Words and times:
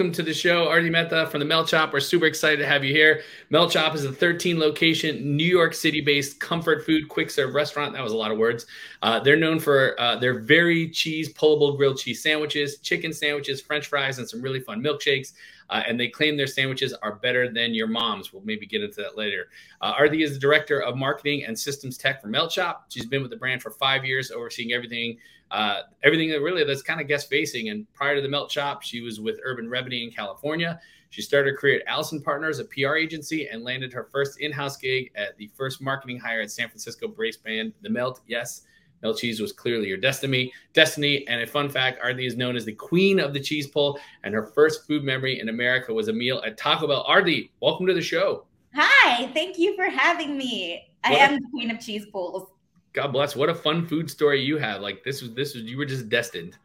welcome 0.00 0.14
to 0.14 0.22
the 0.22 0.32
show, 0.32 0.68
Aarti 0.68 0.90
Mehta 0.90 1.26
from 1.26 1.40
the 1.40 1.44
Melt 1.44 1.68
Shop. 1.68 1.92
We're 1.92 2.00
super 2.00 2.24
excited 2.24 2.56
to 2.56 2.66
have 2.66 2.82
you 2.82 2.90
here. 2.90 3.20
Melt 3.50 3.70
Shop 3.70 3.94
is 3.94 4.02
a 4.06 4.10
13 4.10 4.58
location, 4.58 5.36
New 5.36 5.44
York 5.44 5.74
City 5.74 6.00
based 6.00 6.40
comfort 6.40 6.86
food 6.86 7.10
quick 7.10 7.28
serve 7.28 7.52
restaurant. 7.52 7.92
That 7.92 8.02
was 8.02 8.14
a 8.14 8.16
lot 8.16 8.30
of 8.30 8.38
words. 8.38 8.64
Uh, 9.02 9.20
they're 9.20 9.36
known 9.36 9.60
for 9.60 10.00
uh, 10.00 10.16
their 10.16 10.38
very 10.38 10.88
cheese 10.88 11.30
pullable 11.34 11.76
grilled 11.76 11.98
cheese 11.98 12.22
sandwiches, 12.22 12.78
chicken 12.78 13.12
sandwiches, 13.12 13.60
French 13.60 13.88
fries, 13.88 14.16
and 14.16 14.26
some 14.26 14.40
really 14.40 14.60
fun 14.60 14.82
milkshakes. 14.82 15.34
Uh, 15.70 15.82
and 15.86 15.98
they 15.98 16.08
claim 16.08 16.36
their 16.36 16.46
sandwiches 16.46 16.92
are 16.94 17.14
better 17.14 17.50
than 17.50 17.72
your 17.72 17.86
mom's. 17.86 18.32
We'll 18.32 18.42
maybe 18.44 18.66
get 18.66 18.82
into 18.82 19.00
that 19.02 19.16
later. 19.16 19.48
Uh, 19.80 19.94
Aarti 19.94 20.22
is 20.22 20.34
the 20.34 20.38
director 20.38 20.82
of 20.82 20.96
marketing 20.96 21.44
and 21.44 21.58
systems 21.58 21.96
tech 21.96 22.20
for 22.20 22.28
Melt 22.28 22.52
Shop. 22.52 22.86
She's 22.88 23.06
been 23.06 23.22
with 23.22 23.30
the 23.30 23.36
brand 23.36 23.62
for 23.62 23.70
five 23.70 24.04
years, 24.04 24.30
overseeing 24.30 24.72
everything, 24.72 25.16
uh, 25.50 25.82
everything 26.02 26.28
that 26.30 26.40
really 26.40 26.64
that's 26.64 26.82
kind 26.82 27.00
of 27.00 27.06
guest 27.06 27.30
facing. 27.30 27.70
And 27.70 27.90
prior 27.94 28.16
to 28.16 28.20
the 28.20 28.28
Melt 28.28 28.50
Shop, 28.50 28.82
she 28.82 29.00
was 29.00 29.20
with 29.20 29.38
Urban 29.44 29.68
Remedy 29.70 30.04
in 30.04 30.10
California. 30.10 30.80
She 31.10 31.22
started 31.22 31.50
her 31.50 31.56
career 31.56 31.80
at 31.80 31.92
Allison 31.92 32.22
Partners, 32.22 32.60
a 32.60 32.64
PR 32.64 32.94
agency, 32.94 33.48
and 33.48 33.64
landed 33.64 33.92
her 33.92 34.08
first 34.12 34.38
in-house 34.40 34.76
gig 34.76 35.10
at 35.16 35.36
the 35.36 35.50
first 35.56 35.80
marketing 35.82 36.18
hire 36.18 36.40
at 36.40 36.52
San 36.52 36.68
Francisco 36.68 37.08
brace 37.08 37.36
band, 37.36 37.72
The 37.82 37.90
Melt. 37.90 38.20
Yes, 38.28 38.62
Melt 39.02 39.18
cheese 39.18 39.40
was 39.40 39.52
clearly 39.52 39.88
your 39.88 39.96
destiny. 39.96 40.52
Destiny, 40.72 41.26
and 41.26 41.40
a 41.40 41.46
fun 41.46 41.68
fact: 41.68 42.02
Aarti 42.02 42.26
is 42.26 42.36
known 42.36 42.56
as 42.56 42.64
the 42.64 42.72
queen 42.72 43.18
of 43.18 43.32
the 43.32 43.40
cheese 43.40 43.66
pull, 43.66 43.98
and 44.24 44.34
her 44.34 44.46
first 44.46 44.86
food 44.86 45.04
memory 45.04 45.40
in 45.40 45.48
America 45.48 45.92
was 45.92 46.08
a 46.08 46.12
meal 46.12 46.42
at 46.44 46.56
Taco 46.56 46.86
Bell. 46.86 47.04
Aarti, 47.08 47.50
welcome 47.60 47.86
to 47.86 47.94
the 47.94 48.02
show. 48.02 48.46
Hi, 48.74 49.30
thank 49.32 49.58
you 49.58 49.74
for 49.74 49.84
having 49.84 50.36
me. 50.36 50.90
I 51.02 51.14
am 51.14 51.34
the 51.34 51.48
queen 51.50 51.70
of 51.70 51.80
cheese 51.80 52.06
pulls. 52.12 52.48
God 52.92 53.08
bless. 53.08 53.36
What 53.36 53.48
a 53.48 53.54
fun 53.54 53.86
food 53.86 54.10
story 54.10 54.40
you 54.40 54.58
have. 54.58 54.80
Like 54.80 55.02
this 55.04 55.22
was 55.22 55.34
this 55.34 55.54
was 55.54 55.64
you 55.64 55.78
were 55.78 55.86
just 55.86 56.08
destined. 56.08 56.58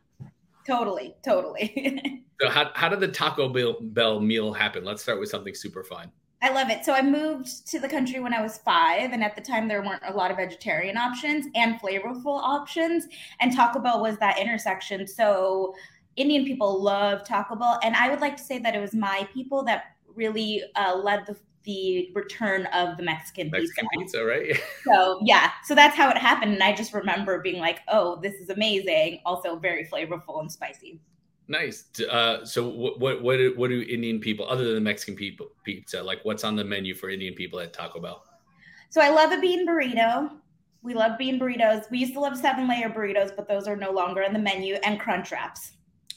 Totally, 0.66 1.16
totally. 1.24 2.24
so 2.42 2.50
how 2.50 2.72
how 2.74 2.90
did 2.90 3.00
the 3.00 3.08
Taco 3.08 3.48
Bell 3.82 4.20
meal 4.20 4.52
happen? 4.52 4.84
Let's 4.84 5.02
start 5.04 5.20
with 5.20 5.30
something 5.30 5.54
super 5.54 5.84
fun. 5.84 6.12
I 6.42 6.52
love 6.52 6.70
it. 6.70 6.86
So 6.86 6.94
I 6.94 7.02
moved 7.02 7.68
to 7.72 7.80
the 7.80 7.88
country 7.88 8.20
when 8.20 8.34
I 8.34 8.42
was 8.42 8.58
five, 8.58 9.14
and 9.14 9.24
at 9.24 9.36
the 9.36 9.42
time 9.42 9.68
there 9.68 9.82
weren't 9.82 10.04
a 10.06 10.14
lot 10.14 10.32
of 10.32 10.38
vegetarian 10.38 10.98
options 10.98 11.48
and 11.56 11.80
flavorful 11.80 12.40
options, 12.42 13.08
and 13.40 13.56
Taco 13.56 13.80
Bell 13.80 14.02
was 14.02 14.18
that 14.18 14.40
intersection. 14.40 15.08
So 15.08 15.74
Indian 16.16 16.46
people 16.46 16.82
love 16.82 17.26
Taco 17.26 17.56
Bell, 17.56 17.80
and 17.84 17.96
I 17.96 18.10
would 18.10 18.22
like 18.22 18.38
to 18.38 18.44
say 18.44 18.60
that 18.60 18.76
it 18.76 18.80
was 18.80 18.94
my 18.94 19.28
people 19.34 19.64
that 19.64 19.96
really 20.14 20.64
uh, 20.76 20.96
led 20.96 21.26
the 21.26 21.36
the 21.64 22.12
return 22.14 22.68
of 22.68 22.96
the 22.96 23.02
Mexican, 23.02 23.50
Mexican 23.50 23.88
pizza. 23.92 24.20
pizza 24.20 24.24
right? 24.24 24.62
so 24.86 25.20
yeah, 25.24 25.50
so 25.64 25.74
that's 25.74 25.96
how 25.96 26.10
it 26.10 26.18
happened, 26.18 26.54
and 26.54 26.64
I 26.64 26.74
just 26.74 26.94
remember 26.94 27.42
being 27.42 27.60
like, 27.60 27.80
"Oh, 27.88 28.20
this 28.22 28.36
is 28.36 28.50
amazing!" 28.50 29.22
Also 29.26 29.56
very 29.56 29.86
flavorful 29.86 30.40
and 30.42 30.52
spicy. 30.52 31.00
Nice. 31.48 31.86
Uh, 32.10 32.44
so 32.44 32.68
what, 32.68 33.00
what 33.00 33.22
what 33.22 33.38
do, 33.38 33.54
what 33.56 33.70
do 33.70 33.82
Indian 33.82 34.20
people 34.20 34.48
other 34.50 34.66
than 34.66 34.76
the 34.76 34.82
Mexican 34.82 35.16
people 35.16 35.48
pizza 35.64 36.02
like? 36.02 36.20
What's 36.24 36.44
on 36.44 36.56
the 36.56 36.64
menu 36.64 36.96
for 36.96 37.10
Indian 37.10 37.34
people 37.34 37.60
at 37.60 37.74
Taco 37.74 38.00
Bell? 38.00 38.24
So 38.90 39.02
I 39.02 39.10
love 39.10 39.32
a 39.32 39.40
bean 39.40 39.68
burrito. 39.68 40.32
We 40.82 40.94
love 40.94 41.18
bean 41.18 41.40
burritos. 41.40 41.90
We 41.92 42.00
used 42.00 42.14
to 42.14 42.20
love 42.20 42.38
seven 42.38 42.68
layer 42.68 42.90
burritos, 42.90 43.36
but 43.36 43.48
those 43.48 43.68
are 43.68 43.76
no 43.76 43.92
longer 43.92 44.24
on 44.24 44.34
the 44.34 44.40
menu. 44.40 44.76
And 44.84 45.00
crunch 45.00 45.32
wraps. 45.32 45.72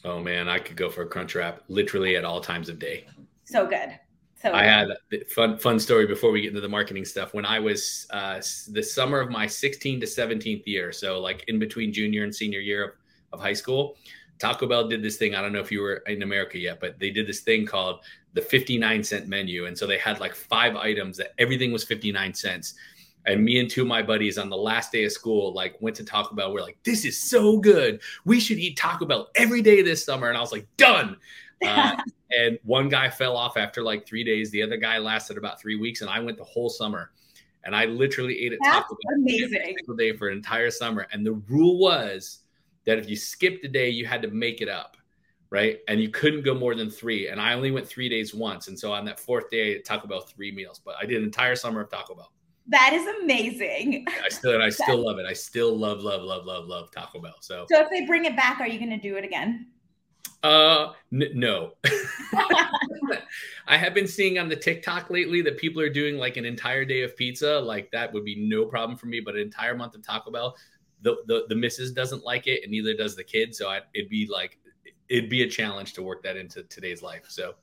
Oh 0.04 0.20
man, 0.20 0.48
I 0.48 0.58
could 0.58 0.76
go 0.76 0.88
for 0.88 1.02
a 1.02 1.06
crunch 1.06 1.34
wrap 1.34 1.62
literally 1.68 2.16
at 2.16 2.24
all 2.24 2.40
times 2.40 2.68
of 2.68 2.78
day. 2.78 3.06
So 3.44 3.66
good. 3.66 3.98
So 4.40 4.52
I 4.52 4.62
had 4.62 4.90
a 4.90 5.24
fun 5.34 5.58
fun 5.58 5.80
story 5.80 6.06
before 6.06 6.30
we 6.30 6.42
get 6.42 6.48
into 6.48 6.60
the 6.60 6.68
marketing 6.68 7.04
stuff. 7.04 7.34
When 7.34 7.44
I 7.44 7.58
was 7.58 8.06
uh, 8.10 8.40
the 8.70 8.82
summer 8.82 9.20
of 9.20 9.30
my 9.30 9.46
16 9.46 10.00
to 10.00 10.06
17th 10.06 10.62
year, 10.64 10.92
so 10.92 11.18
like 11.18 11.44
in 11.48 11.58
between 11.58 11.92
junior 11.92 12.22
and 12.22 12.34
senior 12.34 12.60
year 12.60 12.84
of, 12.84 12.90
of 13.32 13.40
high 13.40 13.52
school, 13.52 13.96
Taco 14.38 14.66
Bell 14.66 14.86
did 14.86 15.02
this 15.02 15.16
thing. 15.16 15.34
I 15.34 15.42
don't 15.42 15.52
know 15.52 15.60
if 15.60 15.72
you 15.72 15.80
were 15.80 15.96
in 16.06 16.22
America 16.22 16.58
yet, 16.58 16.80
but 16.80 16.98
they 16.98 17.10
did 17.10 17.26
this 17.26 17.40
thing 17.40 17.66
called 17.66 18.00
the 18.34 18.40
59 18.40 19.02
cent 19.02 19.28
menu. 19.28 19.66
And 19.66 19.76
so 19.76 19.86
they 19.86 19.98
had 19.98 20.20
like 20.20 20.34
five 20.34 20.76
items 20.76 21.16
that 21.16 21.34
everything 21.38 21.72
was 21.72 21.84
59 21.84 22.34
cents. 22.34 22.74
And 23.26 23.44
me 23.44 23.58
and 23.58 23.68
two 23.68 23.82
of 23.82 23.88
my 23.88 24.02
buddies 24.02 24.38
on 24.38 24.48
the 24.48 24.56
last 24.56 24.92
day 24.92 25.04
of 25.04 25.12
school, 25.12 25.52
like 25.52 25.76
went 25.80 25.96
to 25.96 26.04
Taco 26.04 26.34
Bell. 26.34 26.52
We're 26.52 26.62
like, 26.62 26.78
this 26.84 27.04
is 27.04 27.20
so 27.20 27.58
good. 27.58 28.00
We 28.24 28.40
should 28.40 28.58
eat 28.58 28.76
Taco 28.76 29.06
Bell 29.06 29.28
every 29.34 29.60
day 29.60 29.82
this 29.82 30.04
summer. 30.04 30.28
And 30.28 30.38
I 30.38 30.40
was 30.40 30.52
like, 30.52 30.66
done. 30.76 31.16
Uh, 31.66 31.96
and 32.30 32.56
one 32.62 32.88
guy 32.88 33.10
fell 33.10 33.36
off 33.36 33.56
after 33.56 33.82
like 33.82 34.06
three 34.06 34.22
days. 34.22 34.48
The 34.52 34.62
other 34.62 34.76
guy 34.76 34.98
lasted 34.98 35.36
about 35.36 35.60
three 35.60 35.74
weeks. 35.74 36.02
And 36.02 36.08
I 36.08 36.20
went 36.20 36.38
the 36.38 36.44
whole 36.44 36.70
summer. 36.70 37.10
And 37.64 37.74
I 37.74 37.86
literally 37.86 38.38
ate 38.38 38.52
at 38.52 38.60
Taco 38.64 38.94
Bell 38.94 39.24
every 39.28 39.74
single 39.74 39.96
day 39.96 40.16
for 40.16 40.28
an 40.28 40.36
entire 40.36 40.70
summer. 40.70 41.08
And 41.10 41.26
the 41.26 41.32
rule 41.32 41.80
was 41.80 42.44
that 42.88 42.98
if 42.98 43.08
you 43.08 43.16
skipped 43.16 43.62
a 43.66 43.68
day, 43.68 43.90
you 43.90 44.06
had 44.06 44.22
to 44.22 44.28
make 44.28 44.62
it 44.62 44.68
up, 44.68 44.96
right? 45.50 45.80
And 45.88 46.00
you 46.00 46.08
couldn't 46.08 46.42
go 46.42 46.54
more 46.54 46.74
than 46.74 46.88
three. 46.88 47.28
And 47.28 47.38
I 47.38 47.52
only 47.52 47.70
went 47.70 47.86
three 47.86 48.08
days 48.08 48.34
once. 48.34 48.68
And 48.68 48.78
so 48.78 48.90
on 48.94 49.04
that 49.04 49.20
fourth 49.20 49.50
day, 49.50 49.76
I 49.76 49.80
Taco 49.84 50.08
Bell 50.08 50.22
three 50.22 50.50
meals. 50.50 50.80
But 50.82 50.94
I 50.98 51.04
did 51.04 51.18
an 51.18 51.24
entire 51.24 51.54
summer 51.54 51.82
of 51.82 51.90
Taco 51.90 52.14
Bell. 52.14 52.32
That 52.66 52.94
is 52.94 53.06
amazing. 53.22 54.06
I 54.24 54.30
still 54.30 54.54
and 54.54 54.62
I 54.62 54.68
still 54.70 55.04
love 55.04 55.18
it. 55.18 55.26
I 55.26 55.34
still 55.34 55.76
love, 55.76 56.00
love, 56.00 56.22
love, 56.22 56.46
love, 56.46 56.64
love 56.64 56.90
Taco 56.90 57.20
Bell. 57.20 57.36
So 57.40 57.66
So 57.70 57.78
if 57.82 57.90
they 57.90 58.06
bring 58.06 58.24
it 58.24 58.34
back, 58.36 58.58
are 58.58 58.66
you 58.66 58.78
gonna 58.78 59.00
do 59.00 59.16
it 59.16 59.24
again? 59.24 59.66
Uh 60.42 60.92
n- 61.12 61.32
no. 61.34 61.72
I 63.68 63.76
have 63.76 63.92
been 63.92 64.08
seeing 64.08 64.38
on 64.38 64.48
the 64.48 64.56
TikTok 64.56 65.10
lately 65.10 65.42
that 65.42 65.58
people 65.58 65.82
are 65.82 65.90
doing 65.90 66.16
like 66.16 66.38
an 66.38 66.46
entire 66.46 66.86
day 66.86 67.02
of 67.02 67.14
pizza. 67.18 67.58
Like 67.58 67.90
that 67.90 68.14
would 68.14 68.24
be 68.24 68.48
no 68.48 68.64
problem 68.64 68.96
for 68.96 69.06
me, 69.08 69.20
but 69.20 69.34
an 69.34 69.42
entire 69.42 69.76
month 69.76 69.94
of 69.94 70.02
Taco 70.02 70.30
Bell, 70.30 70.56
the 71.02 71.16
the, 71.26 71.44
the 71.48 71.54
missus 71.54 71.92
doesn't 71.92 72.24
like 72.24 72.46
it, 72.46 72.62
and 72.62 72.70
neither 72.70 72.94
does 72.94 73.16
the 73.16 73.24
kid. 73.24 73.54
So 73.54 73.68
I, 73.68 73.80
it'd 73.94 74.10
be 74.10 74.28
like 74.30 74.58
it'd 75.08 75.30
be 75.30 75.42
a 75.42 75.48
challenge 75.48 75.94
to 75.94 76.02
work 76.02 76.22
that 76.22 76.36
into 76.36 76.62
today's 76.64 77.02
life. 77.02 77.26
So 77.28 77.54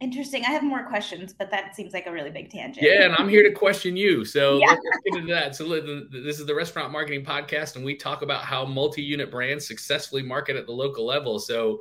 interesting. 0.00 0.44
I 0.44 0.50
have 0.50 0.62
more 0.62 0.84
questions, 0.84 1.32
but 1.32 1.50
that 1.50 1.74
seems 1.74 1.92
like 1.92 2.06
a 2.06 2.12
really 2.12 2.30
big 2.30 2.50
tangent. 2.50 2.84
Yeah, 2.84 3.04
and 3.04 3.14
I'm 3.16 3.28
here 3.28 3.42
to 3.42 3.52
question 3.52 3.96
you. 3.96 4.24
So 4.24 4.58
yeah. 4.58 4.68
let's 4.68 4.80
get 5.04 5.18
into 5.18 5.32
that. 5.32 5.54
So 5.56 5.68
this 6.10 6.38
is 6.38 6.46
the 6.46 6.54
Restaurant 6.54 6.92
Marketing 6.92 7.24
Podcast, 7.24 7.76
and 7.76 7.84
we 7.84 7.94
talk 7.96 8.22
about 8.22 8.44
how 8.44 8.64
multi-unit 8.64 9.30
brands 9.30 9.66
successfully 9.66 10.22
market 10.22 10.56
at 10.56 10.66
the 10.66 10.72
local 10.72 11.06
level. 11.06 11.38
So, 11.38 11.80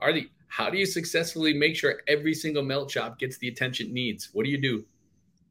are 0.00 0.12
the 0.12 0.28
how 0.48 0.68
do 0.68 0.78
you 0.78 0.86
successfully 0.86 1.54
make 1.54 1.76
sure 1.76 2.00
every 2.08 2.34
single 2.34 2.64
melt 2.64 2.90
shop 2.90 3.18
gets 3.18 3.38
the 3.38 3.48
attention 3.48 3.88
it 3.88 3.92
needs? 3.92 4.30
What 4.32 4.44
do 4.44 4.50
you 4.50 4.60
do? 4.60 4.84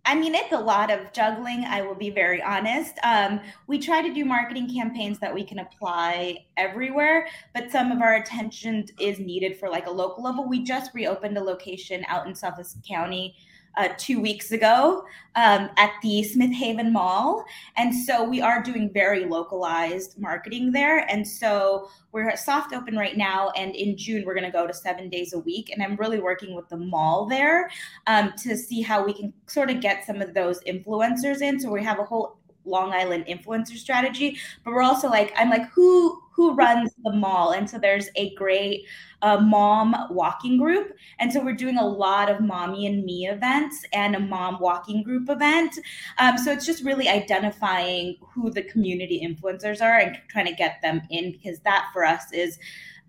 I 0.05 0.15
mean, 0.15 0.33
it's 0.33 0.53
a 0.53 0.59
lot 0.59 0.89
of 0.89 1.11
juggling. 1.13 1.65
I 1.65 1.81
will 1.81 1.95
be 1.95 2.09
very 2.09 2.41
honest. 2.41 2.95
Um, 3.03 3.41
we 3.67 3.77
try 3.79 4.01
to 4.01 4.13
do 4.13 4.25
marketing 4.25 4.73
campaigns 4.73 5.19
that 5.19 5.33
we 5.33 5.43
can 5.43 5.59
apply 5.59 6.45
everywhere, 6.57 7.27
but 7.53 7.69
some 7.71 7.91
of 7.91 8.01
our 8.01 8.15
attention 8.15 8.85
is 8.99 9.19
needed 9.19 9.59
for 9.59 9.69
like 9.69 9.87
a 9.87 9.91
local 9.91 10.23
level. 10.23 10.47
We 10.47 10.63
just 10.63 10.93
reopened 10.93 11.37
a 11.37 11.43
location 11.43 12.05
out 12.07 12.25
in 12.27 12.33
Suffolk 12.33 12.65
County 12.87 13.35
uh, 13.77 13.89
two 13.97 14.19
weeks 14.19 14.51
ago 14.51 15.05
um, 15.35 15.69
at 15.77 15.91
the 16.01 16.23
Smith 16.23 16.51
Haven 16.51 16.91
Mall. 16.91 17.45
And 17.77 17.93
so 17.93 18.23
we 18.23 18.41
are 18.41 18.61
doing 18.61 18.91
very 18.93 19.25
localized 19.25 20.19
marketing 20.19 20.71
there. 20.71 20.99
And 21.09 21.27
so 21.27 21.89
we're 22.11 22.35
soft 22.35 22.73
open 22.73 22.97
right 22.97 23.15
now. 23.15 23.51
And 23.51 23.75
in 23.75 23.97
June, 23.97 24.25
we're 24.25 24.33
going 24.33 24.45
to 24.45 24.51
go 24.51 24.67
to 24.67 24.73
seven 24.73 25.09
days 25.09 25.33
a 25.33 25.39
week. 25.39 25.69
And 25.71 25.81
I'm 25.81 25.95
really 25.95 26.19
working 26.19 26.55
with 26.55 26.67
the 26.69 26.77
mall 26.77 27.25
there 27.27 27.69
um, 28.07 28.33
to 28.43 28.57
see 28.57 28.81
how 28.81 29.05
we 29.05 29.13
can 29.13 29.33
sort 29.47 29.69
of 29.69 29.81
get 29.81 30.05
some 30.05 30.21
of 30.21 30.33
those 30.33 30.61
influencers 30.63 31.41
in. 31.41 31.59
So 31.59 31.71
we 31.71 31.83
have 31.83 31.99
a 31.99 32.03
whole 32.03 32.39
Long 32.65 32.91
Island 32.91 33.25
influencer 33.27 33.77
strategy, 33.77 34.37
but 34.63 34.73
we're 34.73 34.83
also 34.83 35.07
like, 35.07 35.33
I'm 35.35 35.49
like, 35.49 35.69
who 35.71 36.21
who 36.39 36.53
runs 36.53 36.93
the 37.03 37.11
mall? 37.11 37.51
And 37.51 37.69
so 37.69 37.77
there's 37.77 38.07
a 38.15 38.33
great 38.35 38.85
uh, 39.21 39.41
mom 39.41 39.93
walking 40.09 40.57
group, 40.57 40.93
and 41.19 41.33
so 41.33 41.43
we're 41.43 41.53
doing 41.53 41.77
a 41.77 41.85
lot 41.85 42.31
of 42.31 42.39
mommy 42.39 42.87
and 42.87 43.03
me 43.03 43.27
events 43.27 43.83
and 43.91 44.15
a 44.15 44.21
mom 44.21 44.57
walking 44.61 45.03
group 45.03 45.29
event. 45.29 45.77
Um, 46.17 46.37
so 46.37 46.53
it's 46.53 46.65
just 46.65 46.81
really 46.85 47.09
identifying 47.09 48.15
who 48.21 48.51
the 48.51 48.63
community 48.63 49.19
influencers 49.21 49.81
are 49.81 49.99
and 49.99 50.17
trying 50.29 50.45
to 50.45 50.53
get 50.53 50.81
them 50.81 51.01
in 51.09 51.33
because 51.33 51.59
that 51.65 51.89
for 51.91 52.05
us 52.05 52.31
is 52.31 52.57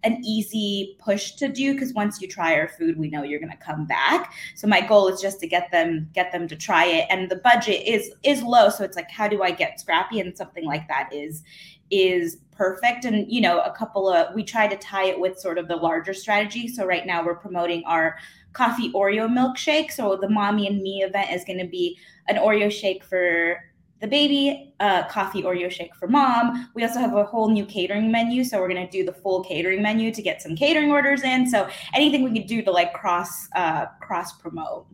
an 0.02 0.20
easy 0.24 0.96
push 0.98 1.32
to 1.32 1.46
do 1.46 1.74
because 1.74 1.92
once 1.92 2.20
you 2.20 2.26
try 2.26 2.54
our 2.54 2.68
food 2.68 2.98
we 2.98 3.10
know 3.10 3.22
you're 3.22 3.38
going 3.38 3.52
to 3.52 3.56
come 3.58 3.86
back. 3.86 4.32
So 4.56 4.66
my 4.66 4.80
goal 4.80 5.06
is 5.06 5.20
just 5.20 5.38
to 5.40 5.46
get 5.46 5.70
them 5.70 6.08
get 6.14 6.32
them 6.32 6.48
to 6.48 6.56
try 6.56 6.86
it. 6.86 7.06
And 7.10 7.30
the 7.30 7.36
budget 7.36 7.86
is 7.86 8.10
is 8.24 8.42
low. 8.42 8.70
So 8.70 8.82
it's 8.82 8.96
like 8.96 9.10
how 9.10 9.28
do 9.28 9.42
i 9.42 9.52
get 9.52 9.78
scrappy? 9.78 10.18
And 10.18 10.36
something 10.36 10.64
like 10.64 10.88
that 10.88 11.10
is 11.12 11.44
is 11.90 12.38
perfect 12.60 13.06
and 13.06 13.32
you 13.32 13.40
know 13.40 13.60
a 13.60 13.70
couple 13.70 14.06
of 14.06 14.34
we 14.34 14.44
try 14.44 14.66
to 14.66 14.76
tie 14.76 15.06
it 15.06 15.18
with 15.18 15.38
sort 15.38 15.56
of 15.56 15.66
the 15.66 15.74
larger 15.74 16.12
strategy 16.12 16.68
so 16.68 16.84
right 16.84 17.06
now 17.06 17.24
we're 17.24 17.34
promoting 17.34 17.82
our 17.86 18.18
coffee 18.52 18.92
oreo 18.92 19.26
milkshake 19.26 19.90
so 19.90 20.14
the 20.20 20.28
mommy 20.28 20.66
and 20.66 20.82
me 20.82 21.02
event 21.02 21.30
is 21.32 21.42
going 21.46 21.58
to 21.58 21.66
be 21.66 21.98
an 22.28 22.36
oreo 22.36 22.70
shake 22.70 23.02
for 23.02 23.56
the 24.00 24.06
baby, 24.06 24.72
uh, 24.80 25.06
coffee 25.08 25.42
Oreo 25.42 25.70
shake 25.70 25.94
for 25.94 26.08
mom. 26.08 26.70
We 26.74 26.82
also 26.84 27.00
have 27.00 27.14
a 27.14 27.22
whole 27.22 27.50
new 27.50 27.66
catering 27.66 28.10
menu. 28.10 28.44
So 28.44 28.58
we're 28.58 28.70
going 28.70 28.86
to 28.86 28.90
do 28.90 29.04
the 29.04 29.12
full 29.12 29.44
catering 29.44 29.82
menu 29.82 30.10
to 30.10 30.22
get 30.22 30.40
some 30.40 30.56
catering 30.56 30.90
orders 30.90 31.22
in. 31.22 31.46
So 31.46 31.68
anything 31.92 32.22
we 32.22 32.32
could 32.32 32.48
do 32.48 32.62
to 32.62 32.70
like 32.70 32.94
cross, 32.94 33.46
uh, 33.54 33.84
cross 34.00 34.32
promote. 34.32 34.86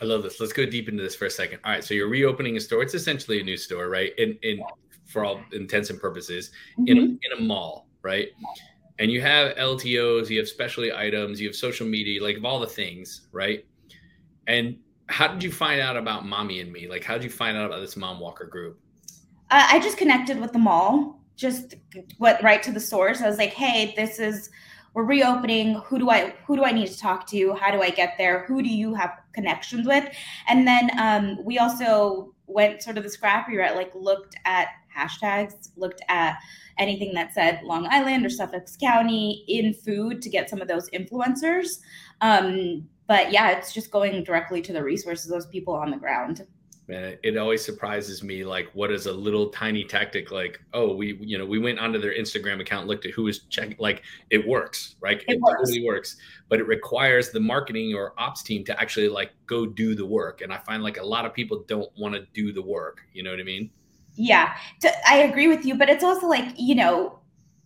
I 0.00 0.06
love 0.06 0.24
this. 0.24 0.40
Let's 0.40 0.52
go 0.52 0.66
deep 0.66 0.88
into 0.88 1.04
this 1.04 1.14
for 1.14 1.26
a 1.26 1.30
second. 1.30 1.60
All 1.64 1.70
right. 1.70 1.84
So 1.84 1.94
you're 1.94 2.08
reopening 2.08 2.56
a 2.56 2.60
store. 2.60 2.82
It's 2.82 2.94
essentially 2.94 3.38
a 3.38 3.44
new 3.44 3.56
store, 3.56 3.88
right? 3.88 4.12
In, 4.18 4.36
in, 4.42 4.60
for 5.08 5.24
all 5.24 5.40
intents 5.52 5.90
and 5.90 6.00
purposes, 6.00 6.50
mm-hmm. 6.78 6.88
in, 6.88 6.98
a, 6.98 7.02
in 7.02 7.38
a 7.38 7.40
mall, 7.40 7.88
right? 8.02 8.28
and 8.98 9.10
you 9.10 9.20
have 9.20 9.54
LTOs, 9.56 10.28
you 10.28 10.38
have 10.38 10.48
specialty 10.48 10.92
items, 10.92 11.40
you 11.40 11.46
have 11.48 11.56
social 11.56 11.86
media, 11.86 12.22
like 12.22 12.36
of 12.36 12.44
all 12.44 12.58
the 12.58 12.66
things, 12.66 13.28
right? 13.32 13.64
And 14.46 14.78
how 15.08 15.28
did 15.28 15.42
you 15.42 15.52
find 15.52 15.80
out 15.80 15.96
about 15.96 16.26
Mommy 16.26 16.60
and 16.60 16.72
Me? 16.72 16.88
Like, 16.88 17.04
how 17.04 17.14
did 17.14 17.24
you 17.24 17.30
find 17.30 17.56
out 17.56 17.66
about 17.66 17.80
this 17.80 17.96
Mom 17.96 18.18
Walker 18.18 18.44
group? 18.44 18.78
Uh, 19.50 19.66
I 19.70 19.78
just 19.78 19.96
connected 19.96 20.40
with 20.40 20.52
the 20.52 20.58
mall, 20.58 21.20
just 21.36 21.76
went 22.18 22.42
right 22.42 22.62
to 22.62 22.72
the 22.72 22.80
source. 22.80 23.22
I 23.22 23.28
was 23.28 23.38
like, 23.38 23.52
hey, 23.52 23.94
this 23.96 24.18
is 24.18 24.50
we're 24.94 25.04
reopening. 25.04 25.74
Who 25.86 25.98
do 25.98 26.10
I 26.10 26.34
who 26.46 26.56
do 26.56 26.64
I 26.64 26.72
need 26.72 26.88
to 26.88 26.98
talk 26.98 27.26
to? 27.28 27.54
How 27.54 27.70
do 27.70 27.80
I 27.80 27.90
get 27.90 28.14
there? 28.18 28.44
Who 28.46 28.62
do 28.62 28.68
you 28.68 28.94
have 28.94 29.12
connections 29.32 29.86
with? 29.86 30.08
And 30.48 30.66
then 30.66 30.90
um, 30.98 31.44
we 31.44 31.58
also 31.58 32.34
went 32.46 32.82
sort 32.82 32.98
of 32.98 33.04
the 33.04 33.10
scrappy 33.10 33.56
route, 33.56 33.76
like 33.76 33.92
looked 33.94 34.36
at 34.44 34.68
hashtags, 34.98 35.70
looked 35.76 36.02
at 36.08 36.38
anything 36.78 37.14
that 37.14 37.34
said 37.34 37.60
Long 37.64 37.86
Island 37.90 38.24
or 38.24 38.30
Suffolk 38.30 38.66
County 38.80 39.44
in 39.48 39.74
food 39.74 40.22
to 40.22 40.28
get 40.28 40.50
some 40.50 40.60
of 40.60 40.68
those 40.68 40.88
influencers. 40.90 41.78
Um, 42.20 42.88
but 43.06 43.32
yeah, 43.32 43.50
it's 43.50 43.72
just 43.72 43.90
going 43.90 44.24
directly 44.24 44.60
to 44.62 44.72
the 44.72 44.82
resources, 44.82 45.30
those 45.30 45.46
people 45.46 45.74
on 45.74 45.90
the 45.90 45.96
ground. 45.96 46.46
Man 46.88 47.18
it 47.22 47.36
always 47.36 47.62
surprises 47.62 48.22
me 48.22 48.44
like 48.44 48.70
what 48.72 48.90
is 48.90 49.04
a 49.04 49.12
little 49.12 49.50
tiny 49.50 49.84
tactic 49.84 50.30
like 50.30 50.58
oh 50.72 50.94
we 50.94 51.18
you 51.20 51.36
know 51.36 51.44
we 51.44 51.58
went 51.58 51.78
onto 51.78 51.98
their 51.98 52.14
instagram 52.14 52.62
account 52.62 52.86
looked 52.86 53.04
at 53.04 53.12
who 53.12 53.24
was 53.24 53.40
checking 53.50 53.76
like 53.78 54.02
it 54.30 54.46
works 54.48 54.96
right? 54.98 55.18
It, 55.28 55.34
it 55.34 55.40
works. 55.40 55.60
totally 55.60 55.84
works. 55.84 56.16
but 56.48 56.60
it 56.60 56.66
requires 56.66 57.30
the 57.30 57.40
marketing 57.40 57.94
or 57.94 58.14
ops 58.16 58.42
team 58.42 58.64
to 58.64 58.80
actually 58.80 59.10
like 59.10 59.32
go 59.46 59.66
do 59.66 59.94
the 59.94 60.06
work. 60.06 60.40
And 60.40 60.50
i 60.50 60.56
find 60.56 60.82
like 60.82 60.96
a 60.96 61.04
lot 61.04 61.26
of 61.26 61.34
people 61.34 61.62
don't 61.68 61.90
want 61.98 62.14
to 62.14 62.26
do 62.32 62.54
the 62.54 62.62
work 62.62 63.02
you 63.12 63.22
know 63.22 63.30
what 63.30 63.40
i 63.40 63.44
mean 63.44 63.70
yeah 64.18 64.54
i 65.06 65.18
agree 65.18 65.48
with 65.48 65.64
you 65.64 65.74
but 65.74 65.88
it's 65.88 66.04
also 66.04 66.26
like 66.26 66.52
you 66.56 66.74
know 66.74 67.18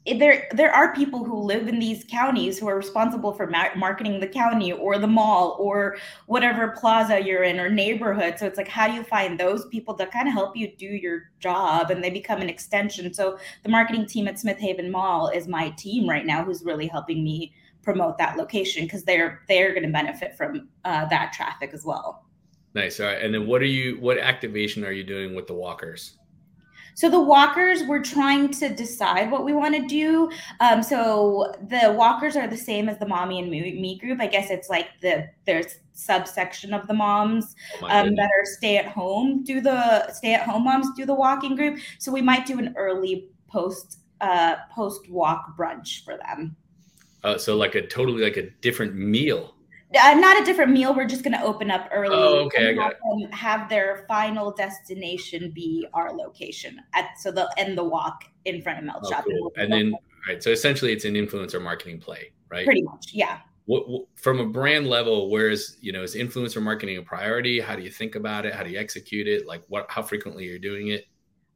there 0.06 0.48
there 0.52 0.72
are 0.72 0.94
people 0.94 1.24
who 1.24 1.40
live 1.40 1.68
in 1.68 1.78
these 1.78 2.04
counties 2.10 2.58
who 2.58 2.66
are 2.66 2.76
responsible 2.76 3.32
for 3.32 3.46
ma- 3.46 3.74
marketing 3.76 4.18
the 4.18 4.26
county 4.26 4.72
or 4.72 4.98
the 4.98 5.06
mall 5.06 5.56
or 5.60 5.96
whatever 6.26 6.74
plaza 6.78 7.22
you're 7.22 7.44
in 7.44 7.60
or 7.60 7.68
neighborhood. 7.68 8.36
So 8.36 8.46
it's 8.46 8.58
like 8.58 8.66
how 8.66 8.88
do 8.88 8.94
you 8.94 9.04
find 9.04 9.38
those 9.38 9.66
people 9.66 9.94
to 9.94 10.06
kind 10.06 10.26
of 10.26 10.34
help 10.34 10.56
you 10.56 10.72
do 10.76 10.86
your 10.86 11.30
job 11.38 11.92
and 11.92 12.02
they 12.02 12.10
become 12.10 12.40
an 12.40 12.48
extension? 12.48 13.14
So 13.14 13.38
the 13.62 13.68
marketing 13.68 14.06
team 14.06 14.26
at 14.26 14.40
smith 14.40 14.58
haven 14.58 14.90
mall 14.90 15.28
is 15.28 15.46
my 15.46 15.70
team 15.70 16.08
right 16.08 16.26
now 16.26 16.44
who's 16.44 16.64
really 16.64 16.88
helping 16.88 17.22
me 17.22 17.52
promote 17.82 18.18
that 18.18 18.36
location 18.36 18.84
because 18.84 19.04
they're 19.04 19.42
they're 19.48 19.70
going 19.70 19.84
to 19.84 19.92
benefit 19.92 20.36
from 20.36 20.68
uh, 20.84 21.04
that 21.06 21.32
traffic 21.32 21.70
as 21.72 21.84
well. 21.84 22.24
Nice. 22.74 22.98
All 22.98 23.06
right. 23.06 23.22
And 23.22 23.32
then 23.32 23.46
what 23.46 23.62
are 23.62 23.66
you 23.66 24.00
what 24.00 24.18
activation 24.18 24.84
are 24.84 24.92
you 24.92 25.04
doing 25.04 25.36
with 25.36 25.46
the 25.46 25.54
walkers 25.54 26.16
so 26.94 27.08
the 27.08 27.20
walkers, 27.20 27.82
we're 27.84 28.02
trying 28.02 28.50
to 28.52 28.68
decide 28.68 29.30
what 29.30 29.44
we 29.44 29.52
want 29.52 29.74
to 29.74 29.86
do. 29.86 30.30
Um, 30.60 30.82
so 30.82 31.54
the 31.68 31.92
walkers 31.96 32.36
are 32.36 32.46
the 32.46 32.56
same 32.56 32.88
as 32.88 32.98
the 32.98 33.06
mommy 33.06 33.38
and 33.38 33.50
me, 33.50 33.98
group. 33.98 34.20
I 34.20 34.26
guess 34.26 34.50
it's 34.50 34.68
like 34.68 34.88
the 35.00 35.28
there's 35.46 35.76
subsection 35.94 36.72
of 36.72 36.86
the 36.86 36.94
moms 36.94 37.54
oh 37.82 37.86
um, 37.86 38.14
that 38.16 38.30
are 38.30 38.44
stay 38.44 38.78
at 38.78 38.86
home 38.86 39.44
do 39.44 39.60
the 39.60 40.10
stay 40.10 40.32
at 40.32 40.42
home 40.48 40.64
moms 40.64 40.86
do 40.96 41.04
the 41.04 41.14
walking 41.14 41.54
group. 41.54 41.78
So 41.98 42.10
we 42.10 42.22
might 42.22 42.46
do 42.46 42.58
an 42.58 42.74
early 42.76 43.28
post 43.48 44.00
uh, 44.20 44.56
post 44.74 45.08
walk 45.10 45.56
brunch 45.56 46.04
for 46.04 46.16
them. 46.16 46.56
Uh, 47.24 47.38
so 47.38 47.56
like 47.56 47.74
a 47.74 47.86
totally 47.86 48.22
like 48.22 48.36
a 48.36 48.50
different 48.60 48.94
meal 48.94 49.54
uh, 50.00 50.14
not 50.14 50.40
a 50.40 50.44
different 50.44 50.72
meal. 50.72 50.94
We're 50.94 51.06
just 51.06 51.22
going 51.22 51.36
to 51.36 51.42
open 51.42 51.70
up 51.70 51.88
early. 51.92 52.14
Oh, 52.14 52.44
okay, 52.46 52.70
and 52.70 52.78
have, 52.80 52.92
have, 53.32 53.68
their 53.68 54.04
final 54.08 54.52
destination 54.52 55.50
be 55.50 55.86
our 55.94 56.12
location 56.12 56.80
at 56.94 57.18
so 57.18 57.30
they'll 57.30 57.48
end 57.56 57.76
the 57.76 57.84
walk 57.84 58.24
in 58.44 58.62
front 58.62 58.78
of 58.78 58.84
Melt 58.84 59.02
oh, 59.04 59.10
Shop. 59.10 59.24
Cool. 59.24 59.52
And, 59.56 59.72
then, 59.72 59.94
right. 60.28 60.42
So 60.42 60.50
essentially, 60.50 60.92
it's 60.92 61.04
an 61.04 61.14
influencer 61.14 61.62
marketing 61.62 61.98
play, 61.98 62.32
right? 62.48 62.64
Pretty 62.64 62.82
much, 62.82 63.10
yeah. 63.12 63.38
What, 63.66 63.88
what, 63.88 64.06
from 64.16 64.40
a 64.40 64.46
brand 64.46 64.88
level, 64.88 65.30
where 65.30 65.48
is 65.48 65.76
you 65.80 65.92
know 65.92 66.02
is 66.02 66.14
influencer 66.14 66.60
marketing 66.62 66.98
a 66.98 67.02
priority? 67.02 67.60
How 67.60 67.76
do 67.76 67.82
you 67.82 67.90
think 67.90 68.14
about 68.14 68.44
it? 68.44 68.54
How 68.54 68.62
do 68.62 68.70
you 68.70 68.78
execute 68.78 69.28
it? 69.28 69.46
Like 69.46 69.62
what? 69.68 69.86
How 69.88 70.02
frequently 70.02 70.44
you're 70.44 70.58
doing 70.58 70.88
it? 70.88 71.06